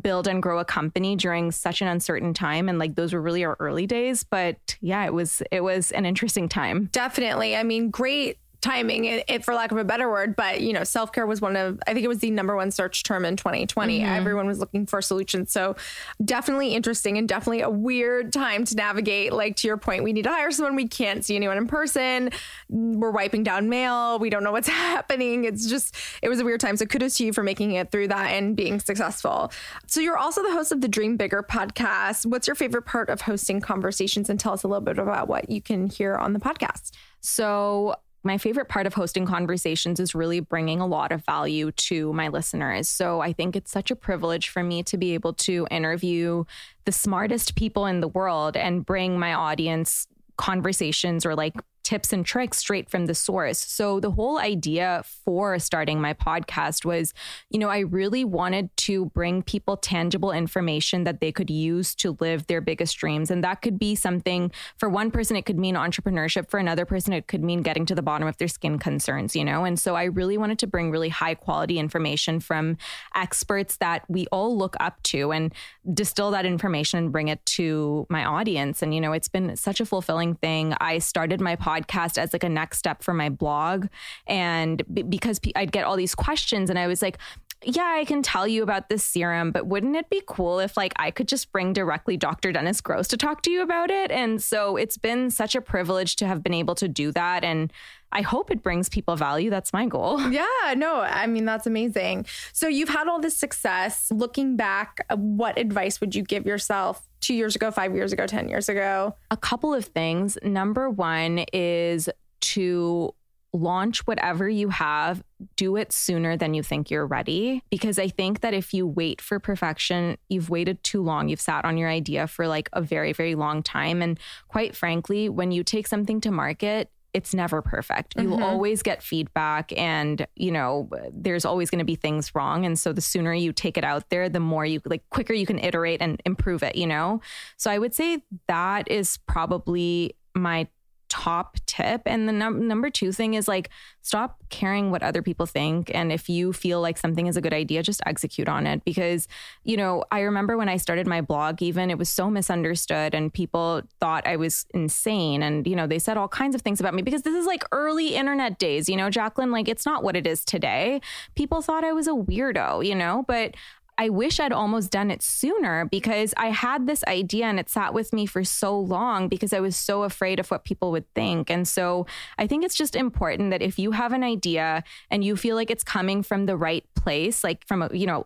build 0.00 0.26
and 0.26 0.42
grow 0.42 0.58
a 0.58 0.64
company 0.64 1.16
during 1.16 1.50
such 1.50 1.82
an 1.82 1.88
uncertain 1.88 2.32
time 2.32 2.68
and 2.68 2.78
like 2.78 2.94
those 2.94 3.12
were 3.12 3.20
really 3.20 3.44
our 3.44 3.56
early 3.58 3.88
days 3.88 4.22
but 4.22 4.76
yeah 4.80 5.04
it 5.04 5.12
was 5.12 5.42
it 5.50 5.62
was 5.64 5.90
an 5.90 6.06
interesting 6.06 6.48
time 6.48 6.88
definitely 6.92 7.56
i 7.56 7.64
mean 7.64 7.90
great 7.90 8.38
timing, 8.60 9.06
it, 9.06 9.24
it, 9.28 9.44
for 9.44 9.54
lack 9.54 9.72
of 9.72 9.78
a 9.78 9.84
better 9.84 10.10
word. 10.10 10.36
But 10.36 10.60
you 10.60 10.72
know, 10.72 10.84
self 10.84 11.12
care 11.12 11.26
was 11.26 11.40
one 11.40 11.56
of 11.56 11.80
I 11.86 11.94
think 11.94 12.04
it 12.04 12.08
was 12.08 12.18
the 12.18 12.30
number 12.30 12.56
one 12.56 12.70
search 12.70 13.02
term 13.02 13.24
in 13.24 13.36
2020. 13.36 14.00
Mm-hmm. 14.00 14.08
Everyone 14.08 14.46
was 14.46 14.58
looking 14.58 14.86
for 14.86 15.00
solutions. 15.02 15.52
So 15.52 15.76
definitely 16.24 16.74
interesting 16.74 17.18
and 17.18 17.28
definitely 17.28 17.62
a 17.62 17.70
weird 17.70 18.32
time 18.32 18.64
to 18.66 18.76
navigate. 18.76 19.32
Like 19.32 19.56
to 19.56 19.66
your 19.66 19.76
point, 19.76 20.04
we 20.04 20.12
need 20.12 20.24
to 20.24 20.30
hire 20.30 20.50
someone. 20.50 20.76
We 20.76 20.88
can't 20.88 21.24
see 21.24 21.36
anyone 21.36 21.56
in 21.56 21.66
person. 21.66 22.30
We're 22.68 23.10
wiping 23.10 23.42
down 23.42 23.68
mail. 23.68 24.18
We 24.18 24.30
don't 24.30 24.44
know 24.44 24.52
what's 24.52 24.68
happening. 24.90 25.44
It's 25.44 25.68
just 25.68 25.96
it 26.22 26.28
was 26.28 26.40
a 26.40 26.44
weird 26.44 26.60
time. 26.60 26.76
So 26.76 26.86
kudos 26.86 27.16
to 27.18 27.26
you 27.26 27.32
for 27.32 27.42
making 27.42 27.72
it 27.72 27.90
through 27.90 28.08
that 28.08 28.30
and 28.30 28.56
being 28.56 28.80
successful. 28.80 29.52
So 29.86 30.00
you're 30.00 30.18
also 30.18 30.42
the 30.42 30.52
host 30.52 30.72
of 30.72 30.80
the 30.80 30.88
Dream 30.88 31.16
Bigger 31.16 31.42
podcast. 31.42 32.26
What's 32.26 32.46
your 32.46 32.56
favorite 32.56 32.82
part 32.82 33.08
of 33.08 33.22
hosting 33.22 33.60
conversations? 33.60 34.28
And 34.28 34.38
tell 34.38 34.52
us 34.52 34.62
a 34.62 34.68
little 34.68 34.80
bit 34.80 34.98
about 34.98 35.28
what 35.28 35.50
you 35.50 35.62
can 35.62 35.86
hear 35.88 36.14
on 36.14 36.32
the 36.32 36.40
podcast. 36.40 36.90
So 37.20 37.96
my 38.22 38.36
favorite 38.36 38.68
part 38.68 38.86
of 38.86 38.94
hosting 38.94 39.24
conversations 39.24 39.98
is 39.98 40.14
really 40.14 40.40
bringing 40.40 40.80
a 40.80 40.86
lot 40.86 41.10
of 41.10 41.24
value 41.24 41.72
to 41.72 42.12
my 42.12 42.28
listeners. 42.28 42.88
So 42.88 43.20
I 43.20 43.32
think 43.32 43.56
it's 43.56 43.70
such 43.70 43.90
a 43.90 43.96
privilege 43.96 44.48
for 44.48 44.62
me 44.62 44.82
to 44.84 44.98
be 44.98 45.14
able 45.14 45.32
to 45.34 45.66
interview 45.70 46.44
the 46.84 46.92
smartest 46.92 47.54
people 47.54 47.86
in 47.86 48.00
the 48.00 48.08
world 48.08 48.56
and 48.56 48.84
bring 48.84 49.18
my 49.18 49.32
audience 49.32 50.06
conversations 50.36 51.24
or 51.24 51.34
like 51.34 51.54
tips 51.82 52.12
and 52.12 52.24
tricks 52.24 52.58
straight 52.58 52.88
from 52.90 53.06
the 53.06 53.14
source. 53.14 53.58
So 53.58 54.00
the 54.00 54.10
whole 54.10 54.38
idea 54.38 55.02
for 55.24 55.58
starting 55.58 56.00
my 56.00 56.14
podcast 56.14 56.84
was, 56.84 57.12
you 57.48 57.58
know, 57.58 57.68
I 57.68 57.80
really 57.80 58.24
wanted 58.24 58.76
to 58.78 59.06
bring 59.06 59.42
people 59.42 59.76
tangible 59.76 60.30
information 60.30 61.04
that 61.04 61.20
they 61.20 61.32
could 61.32 61.50
use 61.50 61.94
to 61.96 62.16
live 62.20 62.46
their 62.46 62.60
biggest 62.60 62.96
dreams. 62.98 63.30
And 63.30 63.42
that 63.42 63.62
could 63.62 63.78
be 63.78 63.94
something 63.94 64.52
for 64.76 64.88
one 64.88 65.10
person, 65.10 65.36
it 65.36 65.46
could 65.46 65.58
mean 65.58 65.74
entrepreneurship. 65.74 66.50
For 66.50 66.58
another 66.58 66.84
person, 66.84 67.12
it 67.12 67.26
could 67.26 67.42
mean 67.42 67.62
getting 67.62 67.86
to 67.86 67.94
the 67.94 68.02
bottom 68.02 68.28
of 68.28 68.36
their 68.36 68.48
skin 68.48 68.78
concerns, 68.78 69.34
you 69.34 69.44
know? 69.44 69.64
And 69.64 69.78
so 69.78 69.96
I 69.96 70.04
really 70.04 70.38
wanted 70.38 70.58
to 70.60 70.66
bring 70.66 70.90
really 70.90 71.08
high 71.08 71.34
quality 71.34 71.78
information 71.78 72.40
from 72.40 72.76
experts 73.14 73.78
that 73.78 74.04
we 74.08 74.26
all 74.30 74.56
look 74.56 74.76
up 74.80 75.02
to 75.04 75.32
and 75.32 75.52
distill 75.92 76.30
that 76.32 76.46
information 76.46 76.98
and 76.98 77.12
bring 77.12 77.28
it 77.28 77.44
to 77.46 78.06
my 78.10 78.24
audience. 78.24 78.82
And, 78.82 78.94
you 78.94 79.00
know, 79.00 79.12
it's 79.12 79.28
been 79.28 79.56
such 79.56 79.80
a 79.80 79.86
fulfilling 79.86 80.34
thing. 80.36 80.74
I 80.80 80.98
started 80.98 81.40
my 81.40 81.56
podcast 81.56 81.79
podcast 81.88 82.18
as 82.18 82.32
like 82.32 82.44
a 82.44 82.48
next 82.48 82.78
step 82.78 83.02
for 83.02 83.14
my 83.14 83.28
blog. 83.28 83.86
And 84.26 84.82
b- 84.92 85.02
because 85.02 85.40
I'd 85.56 85.72
get 85.72 85.84
all 85.84 85.96
these 85.96 86.14
questions, 86.14 86.70
and 86.70 86.78
I 86.78 86.86
was 86.86 87.02
like, 87.02 87.18
yeah, 87.62 87.94
I 87.98 88.04
can 88.04 88.22
tell 88.22 88.46
you 88.46 88.62
about 88.62 88.88
this 88.88 89.04
serum, 89.04 89.52
but 89.52 89.66
wouldn't 89.66 89.94
it 89.94 90.08
be 90.08 90.22
cool 90.26 90.60
if 90.60 90.76
like 90.76 90.94
I 90.96 91.10
could 91.10 91.28
just 91.28 91.52
bring 91.52 91.72
directly 91.72 92.16
Dr. 92.16 92.52
Dennis 92.52 92.80
Gross 92.80 93.08
to 93.08 93.16
talk 93.16 93.42
to 93.42 93.50
you 93.50 93.62
about 93.62 93.90
it? 93.90 94.10
And 94.10 94.42
so 94.42 94.76
it's 94.76 94.96
been 94.96 95.30
such 95.30 95.54
a 95.54 95.60
privilege 95.60 96.16
to 96.16 96.26
have 96.26 96.42
been 96.42 96.54
able 96.54 96.74
to 96.76 96.88
do 96.88 97.12
that. 97.12 97.44
And 97.44 97.70
I 98.12 98.22
hope 98.22 98.50
it 98.50 98.62
brings 98.62 98.88
people 98.88 99.14
value. 99.14 99.50
That's 99.50 99.72
my 99.72 99.86
goal. 99.86 100.20
Yeah, 100.30 100.74
no, 100.76 101.00
I 101.00 101.26
mean, 101.26 101.44
that's 101.44 101.66
amazing. 101.66 102.26
So 102.52 102.68
you've 102.68 102.88
had 102.88 103.08
all 103.08 103.20
this 103.20 103.36
success. 103.36 104.10
Looking 104.10 104.56
back, 104.56 105.04
uh, 105.10 105.16
what 105.16 105.58
advice 105.58 106.00
would 106.00 106.14
you 106.14 106.22
give 106.22 106.46
yourself 106.46 107.06
two 107.20 107.34
years 107.34 107.56
ago, 107.56 107.70
five 107.70 107.94
years 107.94 108.12
ago, 108.12 108.26
10 108.26 108.48
years 108.48 108.68
ago? 108.68 109.16
A 109.30 109.36
couple 109.36 109.74
of 109.74 109.84
things. 109.84 110.38
Number 110.42 110.88
one 110.88 111.44
is 111.52 112.08
to 112.40 113.12
launch 113.52 114.06
whatever 114.06 114.48
you 114.48 114.68
have, 114.68 115.22
do 115.56 115.76
it 115.76 115.92
sooner 115.92 116.36
than 116.36 116.54
you 116.54 116.62
think 116.62 116.90
you're 116.90 117.06
ready. 117.06 117.62
Because 117.70 117.98
I 117.98 118.08
think 118.08 118.40
that 118.40 118.54
if 118.54 118.72
you 118.72 118.86
wait 118.86 119.20
for 119.20 119.40
perfection, 119.40 120.16
you've 120.28 120.50
waited 120.50 120.82
too 120.84 121.02
long. 121.02 121.28
You've 121.28 121.40
sat 121.40 121.64
on 121.64 121.76
your 121.76 121.88
idea 121.88 122.26
for 122.26 122.46
like 122.46 122.68
a 122.72 122.80
very, 122.80 123.12
very 123.12 123.34
long 123.34 123.62
time. 123.62 124.02
And 124.02 124.18
quite 124.48 124.76
frankly, 124.76 125.28
when 125.28 125.50
you 125.50 125.64
take 125.64 125.86
something 125.88 126.20
to 126.20 126.30
market, 126.30 126.90
it's 127.12 127.34
never 127.34 127.60
perfect. 127.60 128.14
You 128.16 128.28
Mhm. 128.28 128.40
always 128.40 128.84
get 128.84 129.02
feedback 129.02 129.72
and, 129.76 130.24
you 130.36 130.52
know, 130.52 130.88
there's 131.12 131.44
always 131.44 131.68
going 131.68 131.80
to 131.80 131.84
be 131.84 131.96
things 131.96 132.32
wrong 132.36 132.64
and 132.64 132.78
so 132.78 132.92
the 132.92 133.00
sooner 133.00 133.34
you 133.34 133.52
take 133.52 133.76
it 133.76 133.82
out 133.82 134.10
there, 134.10 134.28
the 134.28 134.38
more 134.38 134.64
you 134.64 134.80
like 134.84 135.02
quicker 135.10 135.32
you 135.32 135.44
can 135.44 135.58
iterate 135.58 136.00
and 136.00 136.22
improve 136.24 136.62
it, 136.62 136.76
you 136.76 136.86
know? 136.86 137.20
So 137.56 137.68
I 137.68 137.78
would 137.78 137.96
say 137.96 138.22
that 138.46 138.88
is 138.88 139.18
probably 139.26 140.14
my 140.36 140.68
top 141.10 141.56
tip. 141.66 142.02
And 142.06 142.26
the 142.26 142.32
num- 142.32 142.66
number 142.66 142.88
2 142.88 143.12
thing 143.12 143.34
is 143.34 143.46
like 143.48 143.68
stop 144.00 144.38
caring 144.48 144.90
what 144.90 145.02
other 145.02 145.20
people 145.20 145.44
think. 145.44 145.90
And 145.94 146.10
if 146.10 146.28
you 146.28 146.52
feel 146.52 146.80
like 146.80 146.96
something 146.96 147.26
is 147.26 147.36
a 147.36 147.40
good 147.40 147.52
idea 147.52 147.82
just 147.82 148.00
execute 148.06 148.48
on 148.48 148.66
it. 148.66 148.82
Because 148.84 149.28
you 149.64 149.76
know 149.76 150.04
I 150.10 150.20
remember 150.20 150.56
when 150.56 150.68
I 150.68 150.78
started 150.78 151.06
my 151.06 151.20
blog 151.20 151.60
even 151.60 151.90
it 151.90 151.98
was 151.98 152.08
so 152.08 152.30
misunderstood 152.30 153.14
and 153.14 153.32
people 153.32 153.82
thought 154.00 154.26
I 154.26 154.36
was 154.36 154.64
insane. 154.72 155.42
And 155.42 155.66
you 155.66 155.76
know 155.76 155.86
they 155.86 155.98
said 155.98 156.16
all 156.16 156.28
kinds 156.28 156.54
of 156.54 156.62
things 156.62 156.80
about 156.80 156.94
me 156.94 157.02
because 157.02 157.22
this 157.22 157.34
is 157.34 157.46
like 157.46 157.64
early 157.72 158.14
internet 158.14 158.58
days 158.58 158.88
you 158.88 158.96
know 158.96 159.10
Jaclyn 159.10 159.52
like 159.52 159.68
it's 159.68 159.84
not 159.84 160.02
what 160.02 160.16
it 160.16 160.26
is 160.26 160.44
today. 160.44 161.00
People 161.34 161.60
thought 161.60 161.84
I 161.84 161.92
was 161.92 162.06
a 162.06 162.12
weirdo 162.12 162.86
you 162.86 162.94
know? 162.94 163.24
But 163.26 163.56
I 164.00 164.08
wish 164.08 164.40
I'd 164.40 164.50
almost 164.50 164.90
done 164.90 165.10
it 165.10 165.20
sooner 165.20 165.84
because 165.84 166.32
I 166.38 166.46
had 166.46 166.86
this 166.86 167.04
idea 167.04 167.44
and 167.44 167.60
it 167.60 167.68
sat 167.68 167.92
with 167.92 168.14
me 168.14 168.24
for 168.24 168.44
so 168.44 168.80
long 168.80 169.28
because 169.28 169.52
I 169.52 169.60
was 169.60 169.76
so 169.76 170.04
afraid 170.04 170.40
of 170.40 170.50
what 170.50 170.64
people 170.64 170.90
would 170.92 171.04
think. 171.14 171.50
And 171.50 171.68
so 171.68 172.06
I 172.38 172.46
think 172.46 172.64
it's 172.64 172.76
just 172.76 172.96
important 172.96 173.50
that 173.50 173.60
if 173.60 173.78
you 173.78 173.90
have 173.90 174.14
an 174.14 174.24
idea 174.24 174.84
and 175.10 175.22
you 175.22 175.36
feel 175.36 175.54
like 175.54 175.70
it's 175.70 175.84
coming 175.84 176.22
from 176.22 176.46
the 176.46 176.56
right 176.56 176.82
place, 176.94 177.44
like 177.44 177.66
from 177.66 177.82
a, 177.82 177.90
you 177.92 178.06
know, 178.06 178.24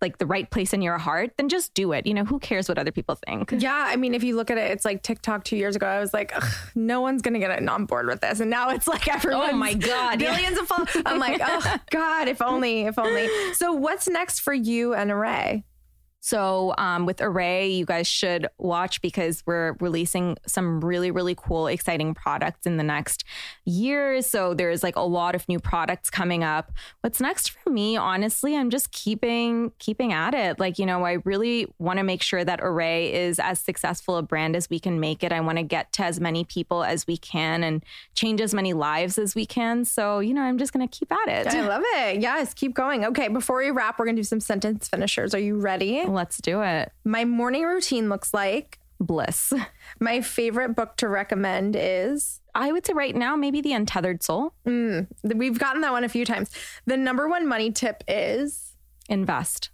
like 0.00 0.18
the 0.18 0.26
right 0.26 0.48
place 0.50 0.72
in 0.72 0.82
your 0.82 0.98
heart, 0.98 1.32
then 1.36 1.48
just 1.48 1.74
do 1.74 1.92
it. 1.92 2.06
You 2.06 2.14
know, 2.14 2.24
who 2.24 2.38
cares 2.38 2.68
what 2.68 2.78
other 2.78 2.92
people 2.92 3.18
think? 3.26 3.52
Yeah, 3.58 3.86
I 3.88 3.96
mean, 3.96 4.14
if 4.14 4.22
you 4.22 4.36
look 4.36 4.50
at 4.50 4.58
it, 4.58 4.70
it's 4.70 4.84
like 4.84 5.02
TikTok 5.02 5.44
two 5.44 5.56
years 5.56 5.76
ago. 5.76 5.86
I 5.86 6.00
was 6.00 6.14
like, 6.14 6.32
no 6.74 7.00
one's 7.00 7.22
gonna 7.22 7.38
get 7.38 7.68
on 7.68 7.86
board 7.86 8.06
with 8.06 8.20
this, 8.20 8.40
and 8.40 8.50
now 8.50 8.70
it's 8.70 8.86
like 8.86 9.08
everyone. 9.08 9.50
Oh 9.50 9.56
my 9.56 9.74
God, 9.74 10.20
yeah. 10.20 10.34
billions 10.34 10.58
of 10.58 10.66
followers. 10.66 10.96
I'm 11.04 11.18
like, 11.18 11.40
oh 11.44 11.76
God, 11.90 12.28
if 12.28 12.40
only, 12.40 12.82
if 12.82 12.98
only. 12.98 13.28
So, 13.54 13.72
what's 13.72 14.08
next 14.08 14.40
for 14.40 14.54
you 14.54 14.94
and 14.94 15.10
Arrae? 15.10 15.64
So 16.24 16.74
um, 16.78 17.04
with 17.04 17.18
Arrae, 17.18 17.76
you 17.76 17.84
guys 17.84 18.06
should 18.06 18.46
watch 18.56 19.02
because 19.02 19.42
we're 19.44 19.76
releasing 19.78 20.38
some 20.46 20.80
really, 20.82 21.10
really 21.10 21.34
cool, 21.34 21.66
exciting 21.66 22.14
products 22.14 22.64
in 22.64 22.78
the 22.78 22.82
next 22.82 23.24
year. 23.66 24.22
So 24.22 24.54
there's 24.54 24.82
like 24.82 24.96
a 24.96 25.02
lot 25.02 25.34
of 25.34 25.46
new 25.50 25.60
products 25.60 26.08
coming 26.08 26.42
up. 26.42 26.72
What's 27.02 27.20
next 27.20 27.50
for 27.50 27.68
me, 27.68 27.98
honestly, 27.98 28.56
I'm 28.56 28.70
just 28.70 28.90
keeping 28.90 29.72
keeping 29.78 30.14
at 30.14 30.32
it. 30.32 30.58
Like 30.58 30.78
you 30.78 30.86
know, 30.86 31.04
I 31.04 31.18
really 31.26 31.66
want 31.78 31.98
to 31.98 32.02
make 32.02 32.22
sure 32.22 32.42
that 32.42 32.58
Arrae 32.60 33.12
is 33.12 33.38
as 33.38 33.60
successful 33.60 34.16
a 34.16 34.22
brand 34.22 34.56
as 34.56 34.70
we 34.70 34.78
can 34.78 34.98
make 35.00 35.22
it. 35.24 35.30
I 35.30 35.40
want 35.40 35.58
to 35.58 35.62
get 35.62 35.92
to 35.92 36.04
as 36.04 36.20
many 36.20 36.42
people 36.42 36.84
as 36.84 37.06
we 37.06 37.18
can 37.18 37.62
and 37.62 37.84
change 38.14 38.40
as 38.40 38.54
many 38.54 38.72
lives 38.72 39.18
as 39.18 39.34
we 39.34 39.44
can. 39.44 39.84
So 39.84 40.20
you 40.20 40.32
know, 40.32 40.40
I'm 40.40 40.56
just 40.56 40.72
gonna 40.72 40.88
keep 40.88 41.12
at 41.12 41.28
it. 41.28 41.48
I 41.48 41.68
love 41.68 41.82
it. 41.84 42.22
Yes, 42.22 42.54
keep 42.54 42.72
going. 42.72 43.04
Okay, 43.04 43.28
before 43.28 43.58
we 43.58 43.70
wrap, 43.70 43.98
we're 43.98 44.06
gonna 44.06 44.16
do 44.16 44.22
some 44.22 44.40
sentence 44.40 44.88
finishers. 44.88 45.34
Are 45.34 45.38
you 45.38 45.60
ready? 45.60 46.13
Let's 46.14 46.38
do 46.38 46.62
it. 46.62 46.92
My 47.04 47.24
morning 47.24 47.64
routine 47.64 48.08
looks 48.08 48.32
like 48.32 48.78
Bliss. 49.00 49.52
my 50.00 50.20
favorite 50.20 50.74
book 50.74 50.96
to 50.96 51.08
recommend 51.08 51.76
is. 51.78 52.40
I 52.54 52.70
would 52.70 52.86
say 52.86 52.92
right 52.92 53.14
now, 53.14 53.34
maybe 53.34 53.60
The 53.60 53.72
Untethered 53.72 54.22
Soul. 54.22 54.54
Mm, 54.66 55.08
we've 55.22 55.58
gotten 55.58 55.82
that 55.82 55.92
one 55.92 56.04
a 56.04 56.08
few 56.08 56.24
times. 56.24 56.50
The 56.86 56.96
number 56.96 57.28
one 57.28 57.48
money 57.48 57.72
tip 57.72 58.04
is 58.06 58.76
Invest. 59.08 59.70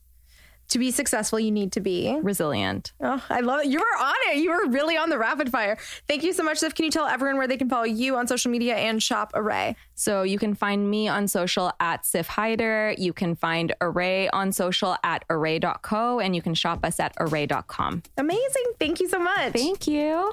To 0.71 0.79
be 0.79 0.91
successful, 0.93 1.41
you 1.41 1.51
need 1.51 1.73
to 1.73 1.81
be. 1.81 2.17
Resilient. 2.23 2.93
Oh, 3.01 3.23
I 3.29 3.41
love 3.41 3.61
it. 3.61 3.67
You 3.67 3.79
were 3.81 3.99
on 4.01 4.15
it. 4.29 4.39
You 4.39 4.51
were 4.51 4.71
really 4.71 4.97
on 4.97 5.11
the 5.11 5.19
rapid 5.19 5.51
fire. 5.51 5.77
Thank 6.07 6.23
you 6.23 6.33
so 6.33 6.45
much, 6.45 6.59
Sif. 6.59 6.75
Can 6.77 6.85
you 6.85 6.93
tell 6.93 7.07
everyone 7.07 7.39
where 7.39 7.49
they 7.49 7.57
can 7.57 7.69
follow 7.69 7.85
you 7.85 8.17
on 8.17 8.29
social 8.29 8.51
media 8.53 8.77
and 8.77 9.03
shop 9.03 9.33
Arrae? 9.33 9.75
So 9.97 10.23
you 10.23 10.39
can 10.39 10.55
find 10.55 10.89
me 10.89 11.09
on 11.09 11.27
social 11.27 11.73
at 11.81 12.07
Sif 12.07 12.29
Haider. 12.29 12.97
You 12.99 13.13
can 13.13 13.35
find 13.35 13.75
Arrae 13.81 14.29
on 14.33 14.53
social 14.53 14.97
at 15.03 15.27
arrae.co 15.29 16.21
and 16.21 16.37
you 16.37 16.43
can 16.43 16.55
shop 16.55 16.85
us 16.85 17.01
at 17.01 17.17
arrae.com. 17.17 18.03
Amazing. 18.17 18.65
Thank 18.79 19.01
you 19.01 19.09
so 19.09 19.19
much. 19.19 19.53
Thank 19.53 19.87
you. 19.89 20.33